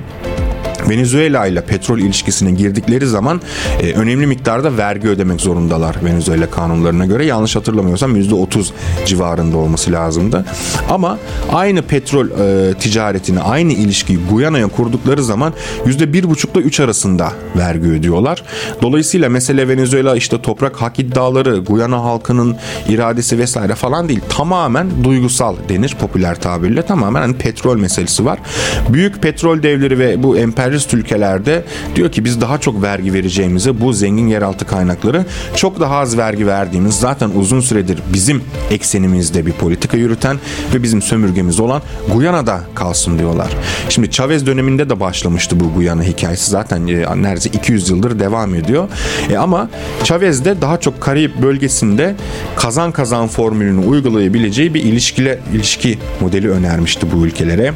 Venezuela 0.89 1.45
ile 1.45 1.61
petrol 1.61 1.99
ilişkisine 1.99 2.51
girdikleri 2.51 3.07
zaman 3.07 3.41
e, 3.81 3.93
önemli 3.93 4.27
miktarda 4.27 4.77
vergi 4.77 5.07
ödemek 5.07 5.41
zorundalar 5.41 5.95
Venezuela 6.03 6.49
kanunlarına 6.49 7.05
göre. 7.05 7.25
Yanlış 7.25 7.55
hatırlamıyorsam 7.55 8.15
%30 8.15 8.65
civarında 9.05 9.57
olması 9.57 9.91
lazımdı. 9.91 10.45
Ama 10.89 11.17
aynı 11.51 11.81
petrol 11.81 12.27
e, 12.29 12.73
ticaretini, 12.73 13.39
aynı 13.39 13.73
ilişkiyi 13.73 14.19
Guyana'ya 14.31 14.67
kurdukları 14.67 15.23
zaman 15.23 15.53
%1,5 15.85 16.57
ile 16.57 16.65
3 16.65 16.79
arasında 16.79 17.31
vergi 17.57 17.87
ödüyorlar. 17.87 18.43
Dolayısıyla 18.81 19.29
mesele 19.29 19.67
Venezuela 19.67 20.15
işte 20.15 20.41
toprak 20.41 20.75
hak 20.75 20.99
iddiaları, 20.99 21.57
Guyana 21.57 22.03
halkının 22.03 22.55
iradesi 22.89 23.37
vesaire 23.37 23.75
falan 23.75 24.09
değil. 24.09 24.21
Tamamen 24.29 25.03
duygusal 25.03 25.55
denir 25.69 25.95
popüler 25.99 26.41
tabirle. 26.41 26.81
Tamamen 26.81 27.21
hani 27.21 27.33
petrol 27.37 27.77
meselesi 27.77 28.25
var. 28.25 28.39
Büyük 28.89 29.21
petrol 29.21 29.63
devleri 29.63 29.99
ve 29.99 30.23
bu 30.23 30.37
emperyalist 30.37 30.78
kapitalist 30.79 30.93
ülkelerde 30.93 31.63
diyor 31.95 32.11
ki 32.11 32.25
biz 32.25 32.41
daha 32.41 32.57
çok 32.57 32.81
vergi 32.81 33.13
vereceğimize 33.13 33.81
bu 33.81 33.93
zengin 33.93 34.27
yeraltı 34.27 34.65
kaynakları 34.65 35.25
çok 35.55 35.79
daha 35.79 35.97
az 35.97 36.17
vergi 36.17 36.47
verdiğimiz 36.47 36.95
zaten 36.95 37.29
uzun 37.35 37.59
süredir 37.59 37.99
bizim 38.13 38.43
eksenimizde 38.71 39.45
bir 39.45 39.51
politika 39.51 39.97
yürüten 39.97 40.37
ve 40.73 40.83
bizim 40.83 41.01
sömürgemiz 41.01 41.59
olan 41.59 41.81
Guyana'da 42.13 42.61
kalsın 42.75 43.19
diyorlar. 43.19 43.47
Şimdi 43.89 44.11
Chavez 44.11 44.45
döneminde 44.45 44.89
de 44.89 44.99
başlamıştı 44.99 45.59
bu 45.59 45.73
Guyana 45.73 46.03
hikayesi 46.03 46.51
zaten 46.51 46.87
e, 46.87 47.21
neredeyse 47.23 47.49
200 47.49 47.89
yıldır 47.89 48.19
devam 48.19 48.55
ediyor. 48.55 48.87
E 49.29 49.37
ama 49.37 49.69
Chavez 50.03 50.45
de 50.45 50.61
daha 50.61 50.79
çok 50.79 51.01
Karayip 51.01 51.41
bölgesinde 51.41 52.15
kazan 52.55 52.91
kazan 52.91 53.27
formülünü 53.27 53.85
uygulayabileceği 53.85 54.73
bir 54.73 54.83
ilişkile 54.83 55.39
ilişki 55.53 55.99
modeli 56.21 56.49
önermişti 56.49 57.07
bu 57.11 57.25
ülkelere. 57.25 57.73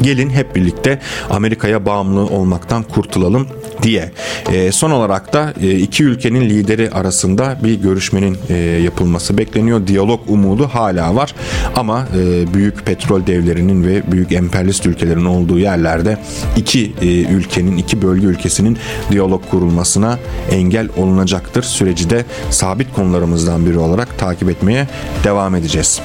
Gelin 0.00 0.30
hep 0.30 0.56
birlikte 0.56 0.98
Amerika'ya 1.30 1.86
bağımlı 1.86 2.20
olmaktan 2.26 2.82
kurtulalım 2.82 3.48
diye. 3.82 4.12
E, 4.52 4.72
son 4.72 4.90
olarak 4.90 5.32
da 5.32 5.54
e, 5.62 5.70
iki 5.70 6.04
ülkenin 6.04 6.40
lideri 6.40 6.90
arasında 6.90 7.58
bir 7.64 7.74
görüşmenin 7.74 8.38
e, 8.48 8.54
yapılması 8.56 9.38
bekleniyor. 9.38 9.86
Diyalog 9.86 10.20
umudu 10.28 10.68
hala 10.68 11.14
var 11.14 11.34
ama 11.76 12.08
e, 12.16 12.54
büyük 12.54 12.86
petrol 12.86 13.26
devlerinin 13.26 13.84
ve 13.84 14.12
büyük 14.12 14.32
emperyalist 14.32 14.86
ülkelerin 14.86 15.24
olduğu 15.24 15.58
yerlerde 15.58 16.18
iki 16.56 16.92
e, 17.02 17.06
ülkenin, 17.06 17.76
iki 17.76 18.02
bölge 18.02 18.26
ülkesinin 18.26 18.78
diyalog 19.10 19.42
kurulmasına 19.50 20.18
engel 20.50 20.88
olunacaktır. 20.96 21.62
Süreci 21.62 22.10
de 22.10 22.24
sabit 22.50 22.92
konularımızdan 22.94 23.66
biri 23.66 23.78
olarak 23.78 24.18
takip 24.18 24.50
etmeye 24.50 24.88
devam 25.24 25.54
edeceğiz. 25.54 26.00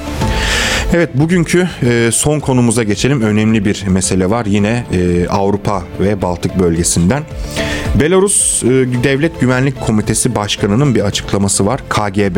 Evet 0.94 1.10
bugünkü 1.14 1.68
e, 1.82 2.10
son 2.12 2.40
konumuza 2.40 2.82
geçelim. 2.82 3.22
Önemli 3.22 3.64
bir 3.64 3.84
mesele 3.88 4.30
var 4.30 4.46
yine 4.46 4.84
e, 4.92 5.28
Avrupa 5.28 5.82
ve 6.00 6.22
Baltık 6.22 6.58
bölgesinden. 6.58 7.22
Belarus 8.00 8.62
e, 8.62 8.68
Devlet 9.04 9.40
Güvenlik 9.40 9.80
Komitesi 9.80 10.34
Başkanı'nın 10.34 10.94
bir 10.94 11.00
açıklaması 11.00 11.66
var. 11.66 11.80
KGB. 11.88 12.36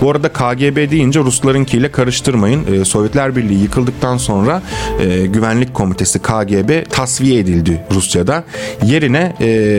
Bu 0.00 0.10
arada 0.10 0.28
KGB 0.28 0.90
deyince 0.90 1.20
Ruslarınkiyle 1.20 1.90
karıştırmayın. 1.90 2.84
Sovyetler 2.84 3.36
Birliği 3.36 3.62
yıkıldıktan 3.62 4.16
sonra 4.16 4.62
Güvenlik 5.24 5.74
Komitesi 5.74 6.18
KGB 6.18 6.90
tasfiye 6.90 7.38
edildi 7.38 7.84
Rusya'da. 7.94 8.44
Yerine 8.84 9.32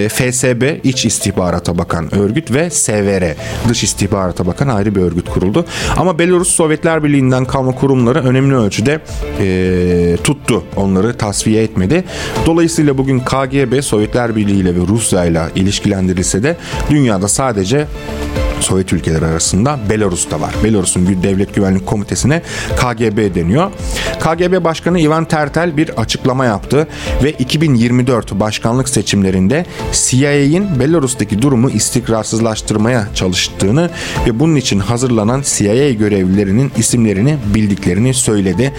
FSB 0.10 0.86
İç 0.86 1.06
İstihbarata 1.06 1.78
Bakan 1.78 2.16
Örgüt 2.16 2.52
ve 2.52 2.70
SVR 2.70 3.36
Dış 3.70 3.84
İstihbarata 3.84 4.48
Bakan 4.48 4.68
ayrı 4.68 4.96
bir 4.96 5.02
örgüt 5.02 5.30
kuruldu. 5.30 5.66
Ama 5.98 6.20
Belarus 6.20 6.50
Sovyetler 6.50 7.04
Birliği'nden 7.04 7.46
kalma 7.46 7.76
kurumları 8.06 8.30
önemli 8.30 8.56
ölçüde 8.56 9.00
e, 9.40 10.18
tuttu. 10.24 10.64
Onları 10.76 11.18
tasfiye 11.18 11.64
etmedi. 11.64 12.04
Dolayısıyla 12.46 12.98
bugün 12.98 13.20
KGB 13.20 13.82
Sovyetler 13.82 14.36
Birliği 14.36 14.60
ile 14.60 14.76
ve 14.76 14.80
Rusya 14.88 15.26
ile 15.26 15.42
ilişkilendirilse 15.56 16.44
de 16.44 16.58
dünyada 16.90 17.28
sadece 17.28 17.88
Sovyet 18.60 18.94
ülkeleri 18.94 19.26
arasında 19.26 19.80
Belarus 19.90 20.32
da 20.32 20.42
var. 20.42 20.56
Belarus'un 20.64 21.24
Devlet 21.24 21.56
Güvenlik 21.56 21.86
Komitesi'ne 21.86 22.42
KGB 22.78 23.36
deniyor. 23.36 23.72
KGB 24.20 24.64
Başkanı 24.64 25.00
Ivan 25.00 25.26
Tertel 25.26 25.78
bir 25.78 25.90
açıklama 25.90 26.46
yaptı 26.46 26.88
ve 27.24 27.32
2024 27.32 28.40
başkanlık 28.40 28.90
seçimlerinde 28.90 29.66
CIA'in 29.92 30.80
Belarus'taki 30.80 31.42
durumu 31.42 31.70
istikrarsızlaştırmaya 31.70 33.08
çalıştığını 33.16 33.90
ve 34.28 34.40
bunun 34.40 34.56
için 34.56 34.80
hazırlanan 34.80 35.42
CIA 35.46 35.92
görevlilerinin 35.92 36.72
isimlerini 36.78 37.38
bildiklerini 37.56 38.14
söyledi. 38.14 38.74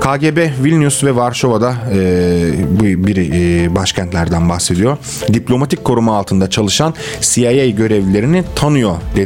KGB 0.00 0.64
Vilnius 0.64 1.04
ve 1.04 1.16
Varşova'da 1.16 1.74
e, 1.92 3.06
bir 3.06 3.16
e, 3.16 3.74
başkentlerden 3.74 4.48
bahsediyor. 4.48 4.96
Diplomatik 5.32 5.84
koruma 5.84 6.16
altında 6.16 6.50
çalışan 6.50 6.94
CIA 7.20 7.66
görevlilerini 7.66 8.44
tanıyor 8.54 8.96
dedi. 9.16 9.23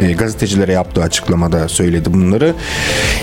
E, 0.00 0.12
gazetecilere 0.12 0.72
yaptığı 0.72 1.02
açıklamada 1.02 1.68
söyledi 1.68 2.14
bunları. 2.14 2.54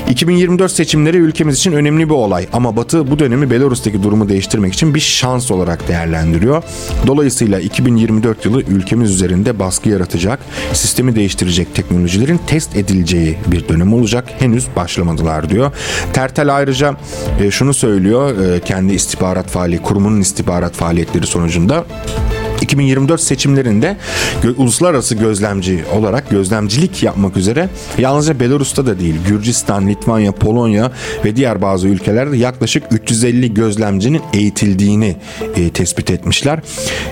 2024 0.09 0.71
seçimleri 0.71 1.17
ülkemiz 1.17 1.57
için 1.57 1.71
önemli 1.71 2.09
bir 2.09 2.13
olay 2.13 2.47
ama 2.53 2.75
Batı 2.75 3.11
bu 3.11 3.19
dönemi 3.19 3.49
Belarus'taki 3.49 4.03
durumu 4.03 4.29
değiştirmek 4.29 4.73
için 4.73 4.95
bir 4.95 4.99
şans 4.99 5.51
olarak 5.51 5.87
değerlendiriyor. 5.87 6.63
Dolayısıyla 7.07 7.59
2024 7.59 8.45
yılı 8.45 8.61
ülkemiz 8.61 9.11
üzerinde 9.11 9.59
baskı 9.59 9.89
yaratacak, 9.89 10.39
sistemi 10.73 11.15
değiştirecek 11.15 11.75
teknolojilerin 11.75 12.39
test 12.47 12.75
edileceği 12.75 13.37
bir 13.47 13.67
dönem 13.67 13.93
olacak. 13.93 14.25
Henüz 14.39 14.67
başlamadılar 14.75 15.49
diyor. 15.49 15.71
Tertel 16.13 16.55
ayrıca 16.55 16.95
e, 17.41 17.51
şunu 17.51 17.73
söylüyor 17.73 18.39
e, 18.39 18.59
kendi 18.59 18.93
istihbarat 18.93 19.47
faaliyeti, 19.47 19.83
kurumunun 19.83 20.21
istihbarat 20.21 20.73
faaliyetleri 20.73 21.27
sonucunda 21.27 21.85
2024 22.71 23.21
seçimlerinde 23.21 23.97
gö- 24.43 24.55
uluslararası 24.55 25.15
gözlemci 25.15 25.83
olarak 25.95 26.29
gözlemcilik 26.29 27.03
yapmak 27.03 27.37
üzere 27.37 27.69
yalnızca 27.97 28.39
Belarus'ta 28.39 28.85
da 28.85 28.99
değil 28.99 29.15
Gürcistan, 29.27 29.87
Litvanya, 29.87 30.31
Polonya 30.31 30.91
ve 31.25 31.35
diğer 31.35 31.61
bazı 31.61 31.87
ülkelerde 31.87 32.37
yaklaşık 32.37 32.83
350 32.91 33.53
gözlemcinin 33.53 34.21
eğitildiğini 34.33 35.15
e, 35.55 35.69
tespit 35.69 36.11
etmişler. 36.11 36.59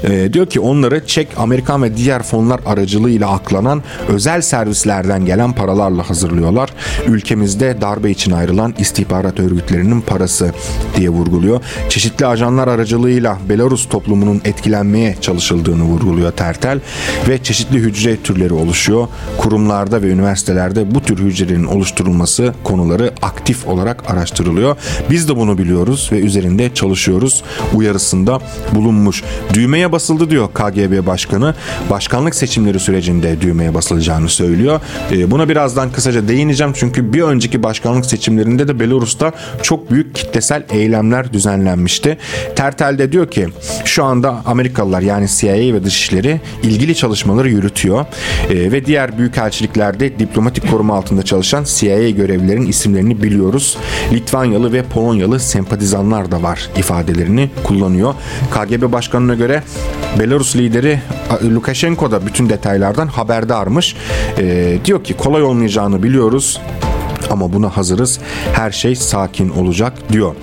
E, 0.03 0.33
diyor 0.33 0.45
ki 0.45 0.59
onları 0.59 1.07
Çek, 1.07 1.27
Amerikan 1.37 1.83
ve 1.83 1.97
diğer 1.97 2.23
fonlar 2.23 2.59
aracılığıyla 2.65 3.29
aklanan 3.29 3.83
özel 4.07 4.41
servislerden 4.41 5.25
gelen 5.25 5.53
paralarla 5.53 6.09
hazırlıyorlar. 6.09 6.69
Ülkemizde 7.07 7.77
darbe 7.81 8.11
için 8.11 8.31
ayrılan 8.31 8.73
istihbarat 8.77 9.39
örgütlerinin 9.39 10.01
parası 10.01 10.53
diye 10.97 11.09
vurguluyor. 11.09 11.61
Çeşitli 11.89 12.25
ajanlar 12.25 12.67
aracılığıyla 12.67 13.37
Belarus 13.49 13.89
toplumunun 13.89 14.41
etkilenmeye 14.45 15.15
çalışıldığını 15.49 15.83
vurguluyor 15.83 16.31
Tertel 16.31 16.79
ve 17.27 17.43
çeşitli 17.43 17.77
hücre 17.77 18.17
türleri 18.17 18.53
oluşuyor. 18.53 19.07
Kurumlarda 19.37 20.01
ve 20.01 20.07
üniversitelerde 20.07 20.95
bu 20.95 21.01
tür 21.01 21.17
hücrelerin 21.17 21.63
oluşturulması 21.63 22.53
konuları 22.63 23.13
aktif 23.21 23.67
olarak 23.67 24.11
araştırılıyor. 24.11 24.75
Biz 25.09 25.29
de 25.29 25.35
bunu 25.35 25.57
biliyoruz 25.57 26.09
ve 26.11 26.19
üzerinde 26.19 26.73
çalışıyoruz 26.73 27.43
uyarısında 27.73 28.39
bulunmuş. 28.71 29.23
Düğmeye 29.53 29.91
basıldı 29.91 30.29
diyor 30.29 30.47
KGB 30.53 31.07
Başkanı. 31.07 31.55
Başkanlık 31.89 32.35
seçimleri 32.35 32.79
sürecinde 32.79 33.41
düğmeye 33.41 33.73
basılacağını 33.73 34.29
söylüyor. 34.29 34.79
Ee, 35.11 35.31
Buna 35.31 35.49
birazdan 35.49 35.91
kısaca 35.91 36.27
değineceğim 36.27 36.73
çünkü 36.75 37.13
bir 37.13 37.21
önceki 37.21 37.63
başkanlık 37.63 38.05
seçimlerinde 38.05 38.67
de 38.67 38.79
Belarus'ta 38.79 39.31
çok 39.61 39.91
büyük 39.91 40.15
kitlesel 40.15 40.63
eylemler 40.69 41.33
düzenlenmişti. 41.33 42.17
Tertel 42.55 42.97
de 42.97 43.11
diyor 43.11 43.31
ki 43.31 43.47
şu 43.85 44.03
anda 44.03 44.41
Amerikalılar 44.45 45.01
yani 45.01 45.27
CIA 45.39 45.73
ve 45.73 45.83
Dışişleri 45.83 46.41
ilgili 46.63 46.95
çalışmaları 46.95 47.49
yürütüyor 47.49 48.05
Ee, 48.49 48.71
ve 48.71 48.85
diğer 48.85 49.17
büyükelçiliklerde 49.17 50.19
diplomatik 50.19 50.71
koruma 50.71 50.95
altında 50.95 51.23
çalışan 51.23 51.63
CIA 51.63 52.09
görevlilerin 52.09 52.65
isimlerini 52.65 53.23
biliyoruz. 53.23 53.77
Litvanyalı 54.13 54.73
ve 54.73 54.83
Polonyalı 54.83 55.39
sempatizanlar 55.39 56.31
da 56.31 56.43
var 56.43 56.69
ifadelerini 56.77 57.49
kullanıyor. 57.63 58.13
KGB 58.51 58.91
Başkanı'na 58.91 59.35
göre 59.35 59.63
Belarus 60.19 60.55
lideri 60.55 60.99
Lukashenko 61.43 62.11
da 62.11 62.25
bütün 62.25 62.49
detaylardan 62.49 63.07
haberdarmış. 63.07 63.95
Ee, 64.39 64.77
diyor 64.85 65.03
ki 65.03 65.13
kolay 65.13 65.43
olmayacağını 65.43 66.03
biliyoruz 66.03 66.59
ama 67.29 67.53
buna 67.53 67.77
hazırız. 67.77 68.19
Her 68.53 68.71
şey 68.71 68.95
sakin 68.95 69.49
olacak 69.49 69.93
diyor. 70.11 70.35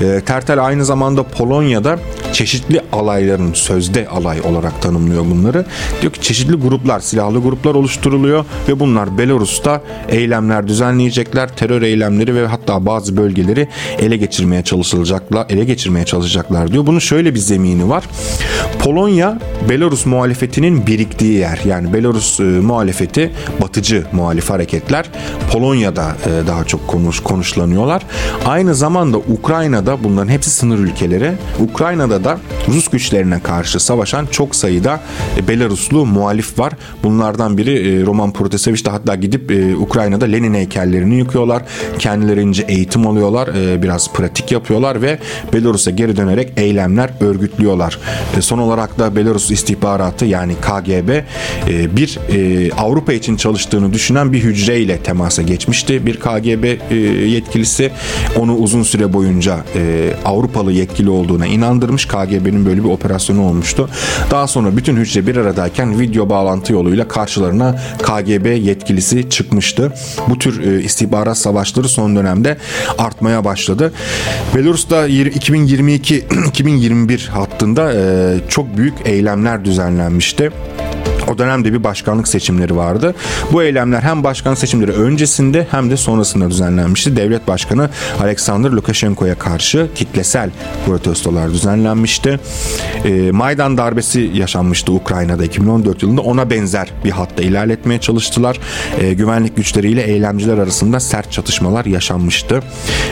E, 0.00 0.20
Tertel 0.20 0.64
aynı 0.64 0.84
zamanda 0.84 1.22
Polonya'da 1.22 1.98
çeşitli 2.32 2.80
alayların 2.92 3.52
sözde 3.52 4.08
alay 4.08 4.40
olarak 4.40 4.82
tanımlıyor 4.82 5.24
bunları. 5.24 5.66
Diyor 6.02 6.12
ki 6.12 6.20
çeşitli 6.20 6.54
gruplar, 6.54 7.00
silahlı 7.00 7.38
gruplar 7.38 7.74
oluşturuluyor 7.74 8.44
ve 8.68 8.80
bunlar 8.80 9.18
Belarus'ta 9.18 9.82
eylemler 10.08 10.68
düzenleyecekler. 10.68 11.56
Terör 11.56 11.82
eylemleri 11.82 12.34
ve 12.34 12.46
hatta 12.46 12.86
bazı 12.86 13.16
bölgeleri 13.16 13.68
ele 13.98 14.16
geçirmeye 14.16 14.62
çalışılacaklar, 14.62 15.46
ele 15.48 15.64
geçirmeye 15.64 16.04
çalışacaklar 16.04 16.72
diyor. 16.72 16.86
Bunun 16.86 16.98
şöyle 16.98 17.34
bir 17.34 17.38
zemini 17.38 17.88
var. 17.88 18.04
Polonya 18.78 19.38
Belarus 19.68 20.06
muhalefetinin 20.06 20.86
biriktiği 20.86 21.38
yer. 21.38 21.60
Yani 21.64 21.92
Belarus 21.92 22.40
e, 22.40 22.42
muhalefeti 22.42 23.32
batıcı 23.62 24.04
muhalif 24.12 24.50
hareketler 24.50 25.06
Polonya'da 25.52 26.16
daha 26.46 26.64
çok 26.64 26.88
konuş 26.88 27.20
konuşlanıyorlar. 27.20 28.02
Aynı 28.46 28.74
zamanda 28.74 29.18
Ukrayna'da 29.18 30.04
bunların 30.04 30.28
hepsi 30.28 30.50
sınır 30.50 30.78
ülkeleri. 30.78 31.32
Ukrayna'da 31.60 32.24
da 32.24 32.38
Rus 32.68 32.88
güçlerine 32.88 33.40
karşı 33.40 33.80
savaşan 33.80 34.26
çok 34.26 34.56
sayıda 34.56 35.00
e, 35.38 35.48
Belaruslu 35.48 36.06
muhalif 36.06 36.58
var. 36.58 36.72
Bunlardan 37.02 37.58
biri 37.58 37.72
e, 38.02 38.06
Roman 38.06 38.32
Protasevich 38.32 38.84
de 38.84 38.90
hatta 38.90 39.14
gidip 39.14 39.50
e, 39.50 39.76
Ukrayna'da 39.76 40.24
Lenin 40.24 40.54
heykellerini 40.54 41.14
yıkıyorlar. 41.18 41.62
Kendilerince 41.98 42.64
eğitim 42.68 43.06
alıyorlar. 43.06 43.48
e, 43.48 43.82
Biraz 43.82 44.12
pratik 44.12 44.52
yapıyorlar 44.52 45.02
ve 45.02 45.18
Belarus'a 45.52 45.90
geri 45.90 46.16
dönerek 46.16 46.52
eylemler 46.56 47.10
örgütlüyorlar. 47.20 47.98
E, 48.38 48.40
Son 48.42 48.58
olarak 48.58 48.98
da 48.98 49.16
Belarus 49.16 49.50
istihbaratı 49.50 50.24
yani 50.24 50.54
KGB 50.54 51.10
e, 51.68 51.96
bir 51.96 52.18
e, 52.32 52.72
Avrupa 52.72 53.12
için 53.12 53.36
çalıştığını 53.36 53.92
düşünen 53.92 54.32
bir 54.32 54.40
hücreyle 54.42 54.98
temasa 54.98 55.42
geçmişti. 55.42 56.06
Bir 56.06 56.13
KGB 56.20 56.64
e, 56.90 56.94
yetkilisi 57.28 57.90
onu 58.36 58.56
uzun 58.56 58.82
süre 58.82 59.12
boyunca 59.12 59.64
e, 59.74 60.12
Avrupalı 60.24 60.72
yetkili 60.72 61.10
olduğuna 61.10 61.46
inandırmış. 61.46 62.06
KGB'nin 62.06 62.66
böyle 62.66 62.84
bir 62.84 62.88
operasyonu 62.88 63.42
olmuştu. 63.42 63.88
Daha 64.30 64.46
sonra 64.46 64.76
bütün 64.76 64.96
hücre 64.96 65.26
bir 65.26 65.36
aradayken 65.36 66.00
video 66.00 66.30
bağlantı 66.30 66.72
yoluyla 66.72 67.08
karşılarına 67.08 67.76
KGB 68.02 68.46
yetkilisi 68.46 69.30
çıkmıştı. 69.30 69.92
Bu 70.28 70.38
tür 70.38 70.66
e, 70.66 70.82
istihbarat 70.82 71.38
savaşları 71.38 71.88
son 71.88 72.16
dönemde 72.16 72.56
artmaya 72.98 73.44
başladı. 73.44 73.92
Belarus'ta 74.54 75.08
2022-2021 75.08 77.28
hattında 77.28 77.92
çok 78.48 78.76
büyük 78.76 78.94
eylemler 79.04 79.64
düzenlenmişti. 79.64 80.50
O 81.34 81.38
dönemde 81.38 81.72
bir 81.72 81.84
başkanlık 81.84 82.28
seçimleri 82.28 82.76
vardı. 82.76 83.14
Bu 83.52 83.62
eylemler 83.62 84.00
hem 84.00 84.24
başkanlık 84.24 84.58
seçimleri 84.58 84.92
öncesinde 84.92 85.66
hem 85.70 85.90
de 85.90 85.96
sonrasında 85.96 86.50
düzenlenmişti. 86.50 87.16
Devlet 87.16 87.48
Başkanı 87.48 87.90
Alexander 88.20 88.70
Lukashenko'ya 88.70 89.34
karşı 89.34 89.88
kitlesel 89.94 90.50
protestolar 90.86 91.50
düzenlenmişti. 91.50 92.40
E, 93.04 93.30
Maydan 93.30 93.78
darbesi 93.78 94.30
yaşanmıştı 94.34 94.92
Ukrayna'da 94.92 95.44
2014 95.44 96.02
yılında. 96.02 96.20
Ona 96.20 96.50
benzer 96.50 96.90
bir 97.04 97.10
hatta 97.10 97.42
ilerletmeye 97.42 98.00
çalıştılar. 98.00 98.58
E, 99.00 99.14
güvenlik 99.14 99.56
güçleriyle 99.56 100.02
eylemciler 100.02 100.58
arasında 100.58 101.00
sert 101.00 101.32
çatışmalar 101.32 101.84
yaşanmıştı. 101.84 102.62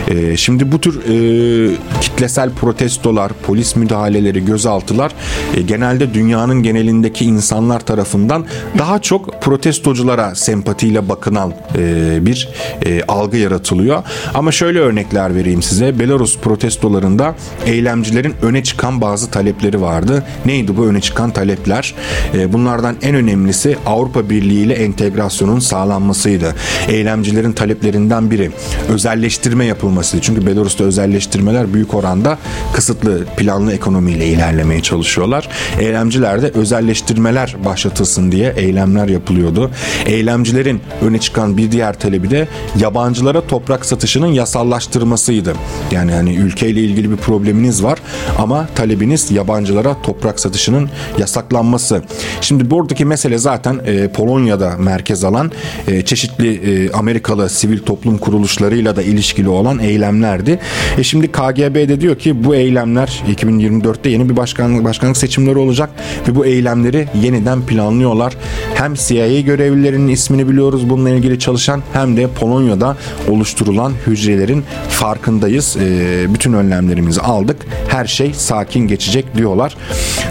E, 0.08 0.36
şimdi 0.36 0.72
bu 0.72 0.80
tür 0.80 1.00
e, 1.00 1.76
kitlesel 2.00 2.50
protestolar, 2.50 3.32
polis 3.46 3.76
müdahaleleri, 3.76 4.44
gözaltılar 4.44 5.12
e, 5.56 5.62
genelde 5.62 6.14
dünyanın 6.14 6.62
genelindeki 6.62 7.24
insanlar 7.24 7.80
tarafından 7.80 8.11
tarafından 8.12 8.46
daha 8.78 8.98
çok 8.98 9.42
protestoculara 9.42 10.34
sempatiyle 10.34 11.08
bakılan 11.08 11.54
e, 11.78 12.26
bir 12.26 12.48
e, 12.86 13.02
algı 13.02 13.36
yaratılıyor. 13.36 14.02
Ama 14.34 14.52
şöyle 14.52 14.78
örnekler 14.78 15.34
vereyim 15.34 15.62
size. 15.62 15.98
Belarus 15.98 16.38
protestolarında 16.38 17.34
eylemcilerin 17.66 18.34
öne 18.42 18.62
çıkan 18.62 19.00
bazı 19.00 19.30
talepleri 19.30 19.80
vardı. 19.80 20.24
Neydi 20.46 20.76
bu 20.76 20.86
öne 20.86 21.00
çıkan 21.00 21.30
talepler? 21.30 21.94
E, 22.34 22.52
bunlardan 22.52 22.96
en 23.02 23.14
önemlisi 23.14 23.76
Avrupa 23.86 24.30
Birliği 24.30 24.64
ile 24.64 24.74
entegrasyonun 24.74 25.58
sağlanmasıydı. 25.58 26.54
Eylemcilerin 26.88 27.52
taleplerinden 27.52 28.30
biri 28.30 28.50
özelleştirme 28.88 29.64
yapılmasıydı. 29.64 30.22
Çünkü 30.22 30.46
Belarus'ta 30.46 30.84
özelleştirmeler 30.84 31.74
büyük 31.74 31.94
oranda 31.94 32.38
kısıtlı 32.72 33.24
planlı 33.36 33.72
ekonomiyle 33.72 34.26
ilerlemeye 34.26 34.82
çalışıyorlar. 34.82 35.48
Eylemciler 35.80 36.42
de 36.42 36.50
özelleştirmeler 36.54 37.56
başlatılsın 37.92 38.32
diye 38.32 38.52
eylemler 38.56 39.08
yapılıyordu. 39.08 39.70
Eylemcilerin 40.06 40.80
öne 41.02 41.18
çıkan 41.18 41.56
bir 41.56 41.72
diğer 41.72 41.98
talebi 41.98 42.30
de 42.30 42.48
yabancılara 42.78 43.40
toprak 43.46 43.84
satışının 43.84 44.26
yasallaştırmasıydı. 44.26 45.54
Yani 45.90 46.12
hani 46.12 46.34
ülkeyle 46.34 46.80
ilgili 46.80 47.10
bir 47.10 47.16
probleminiz 47.16 47.82
var 47.84 47.98
ama 48.38 48.66
talebiniz 48.74 49.30
yabancılara 49.30 50.02
toprak 50.02 50.40
satışının 50.40 50.90
yasaklanması. 51.18 52.02
Şimdi 52.40 52.70
buradaki 52.70 53.04
mesele 53.04 53.38
zaten 53.38 53.80
e, 53.86 54.08
Polonya'da 54.08 54.76
merkez 54.78 55.24
alan 55.24 55.52
e, 55.88 56.02
çeşitli 56.02 56.54
e, 56.54 56.92
Amerikalı 56.92 57.48
sivil 57.48 57.78
toplum 57.78 58.18
kuruluşlarıyla 58.18 58.96
da 58.96 59.02
ilişkili 59.02 59.48
olan 59.48 59.78
eylemlerdi. 59.78 60.58
E 60.98 61.02
şimdi 61.02 61.32
KGB 61.32 61.88
de 61.88 62.00
diyor 62.00 62.18
ki 62.18 62.44
bu 62.44 62.54
eylemler 62.54 63.22
2024'te 63.28 64.10
yeni 64.10 64.28
bir 64.28 64.36
başkanlık 64.36 64.84
başkanlık 64.84 65.16
seçimleri 65.16 65.58
olacak 65.58 65.90
ve 66.28 66.34
bu 66.34 66.46
eylemleri 66.46 67.08
yeniden 67.22 67.62
planlıyorlar. 67.82 68.36
Hem 68.74 68.94
CIA 68.94 69.40
görevlilerinin 69.40 70.08
ismini 70.08 70.48
biliyoruz 70.48 70.90
bununla 70.90 71.10
ilgili 71.10 71.38
çalışan 71.38 71.82
hem 71.92 72.16
de 72.16 72.28
Polonya'da 72.28 72.96
oluşturulan 73.28 73.92
hücrelerin 74.06 74.64
farkındayız. 74.88 75.76
E, 75.76 76.34
bütün 76.34 76.52
önlemlerimizi 76.52 77.20
aldık. 77.20 77.56
Her 77.88 78.04
şey 78.04 78.34
sakin 78.34 78.88
geçecek 78.88 79.36
diyorlar. 79.36 79.76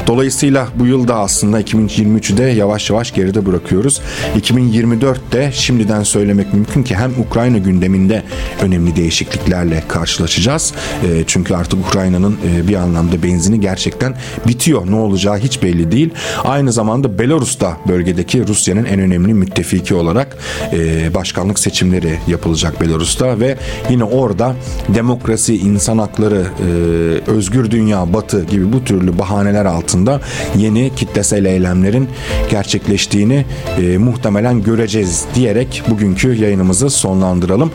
Dolayısıyla 0.07 0.67
bu 0.75 0.85
yılda 0.85 1.15
aslında 1.15 1.61
2023'ü 1.61 2.37
de 2.37 2.43
yavaş 2.43 2.89
yavaş 2.89 3.13
geride 3.13 3.45
bırakıyoruz. 3.45 4.01
2024'te 4.39 5.51
şimdiden 5.53 6.03
söylemek 6.03 6.53
mümkün 6.53 6.83
ki 6.83 6.95
hem 6.95 7.11
Ukrayna 7.19 7.57
gündeminde 7.57 8.23
önemli 8.61 8.95
değişikliklerle 8.95 9.83
karşılaşacağız. 9.87 10.73
E, 11.03 11.23
çünkü 11.27 11.55
artık 11.55 11.79
Ukrayna'nın 11.87 12.37
e, 12.47 12.67
bir 12.67 12.75
anlamda 12.75 13.23
benzini 13.23 13.59
gerçekten 13.59 14.15
bitiyor. 14.47 14.91
Ne 14.91 14.95
olacağı 14.95 15.37
hiç 15.37 15.63
belli 15.63 15.91
değil. 15.91 16.09
Aynı 16.43 16.71
zamanda 16.71 17.19
Belarus'ta 17.41 17.77
bölgedeki 17.87 18.47
Rusya'nın 18.47 18.85
en 18.85 18.99
önemli 18.99 19.33
müttefiki 19.33 19.95
olarak 19.95 20.37
e, 20.73 21.13
başkanlık 21.13 21.59
seçimleri 21.59 22.19
yapılacak 22.27 22.81
Belarus'ta 22.81 23.39
ve 23.39 23.57
yine 23.89 24.03
orada 24.03 24.55
demokrasi, 24.95 25.57
insan 25.57 25.97
hakları, 25.97 26.45
e, 26.45 27.31
özgür 27.31 27.71
dünya, 27.71 28.13
batı 28.13 28.43
gibi 28.43 28.73
bu 28.73 28.83
türlü 28.83 29.19
bahaneler 29.19 29.65
altında 29.65 30.21
yeni 30.57 30.95
kitlesel 30.95 31.45
eylemlerin 31.45 32.09
gerçekleştiğini 32.49 33.45
e, 33.81 33.97
muhtemelen 33.97 34.63
göreceğiz 34.63 35.25
diyerek 35.35 35.83
bugünkü 35.87 36.33
yayınımızı 36.33 36.89
sonlandıralım. 36.89 37.71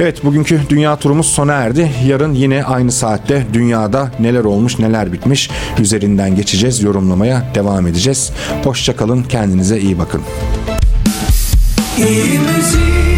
Evet 0.00 0.24
bugünkü 0.24 0.60
dünya 0.68 0.96
turumuz 0.96 1.26
sona 1.26 1.52
erdi. 1.52 1.90
Yarın 2.06 2.34
yine 2.34 2.64
aynı 2.64 2.92
saatte 2.92 3.46
dünyada 3.52 4.10
neler 4.20 4.44
olmuş 4.44 4.78
neler 4.78 5.12
bitmiş 5.12 5.50
üzerinden 5.78 6.36
geçeceğiz 6.36 6.82
yorumlamaya 6.82 7.44
devam 7.54 7.86
edeceğiz. 7.86 8.32
Hoşçakalın 8.64 9.03
kendinize 9.22 9.80
iyi 9.80 9.98
bakın. 9.98 10.22
İyi 11.98 12.38
müzik 12.38 13.13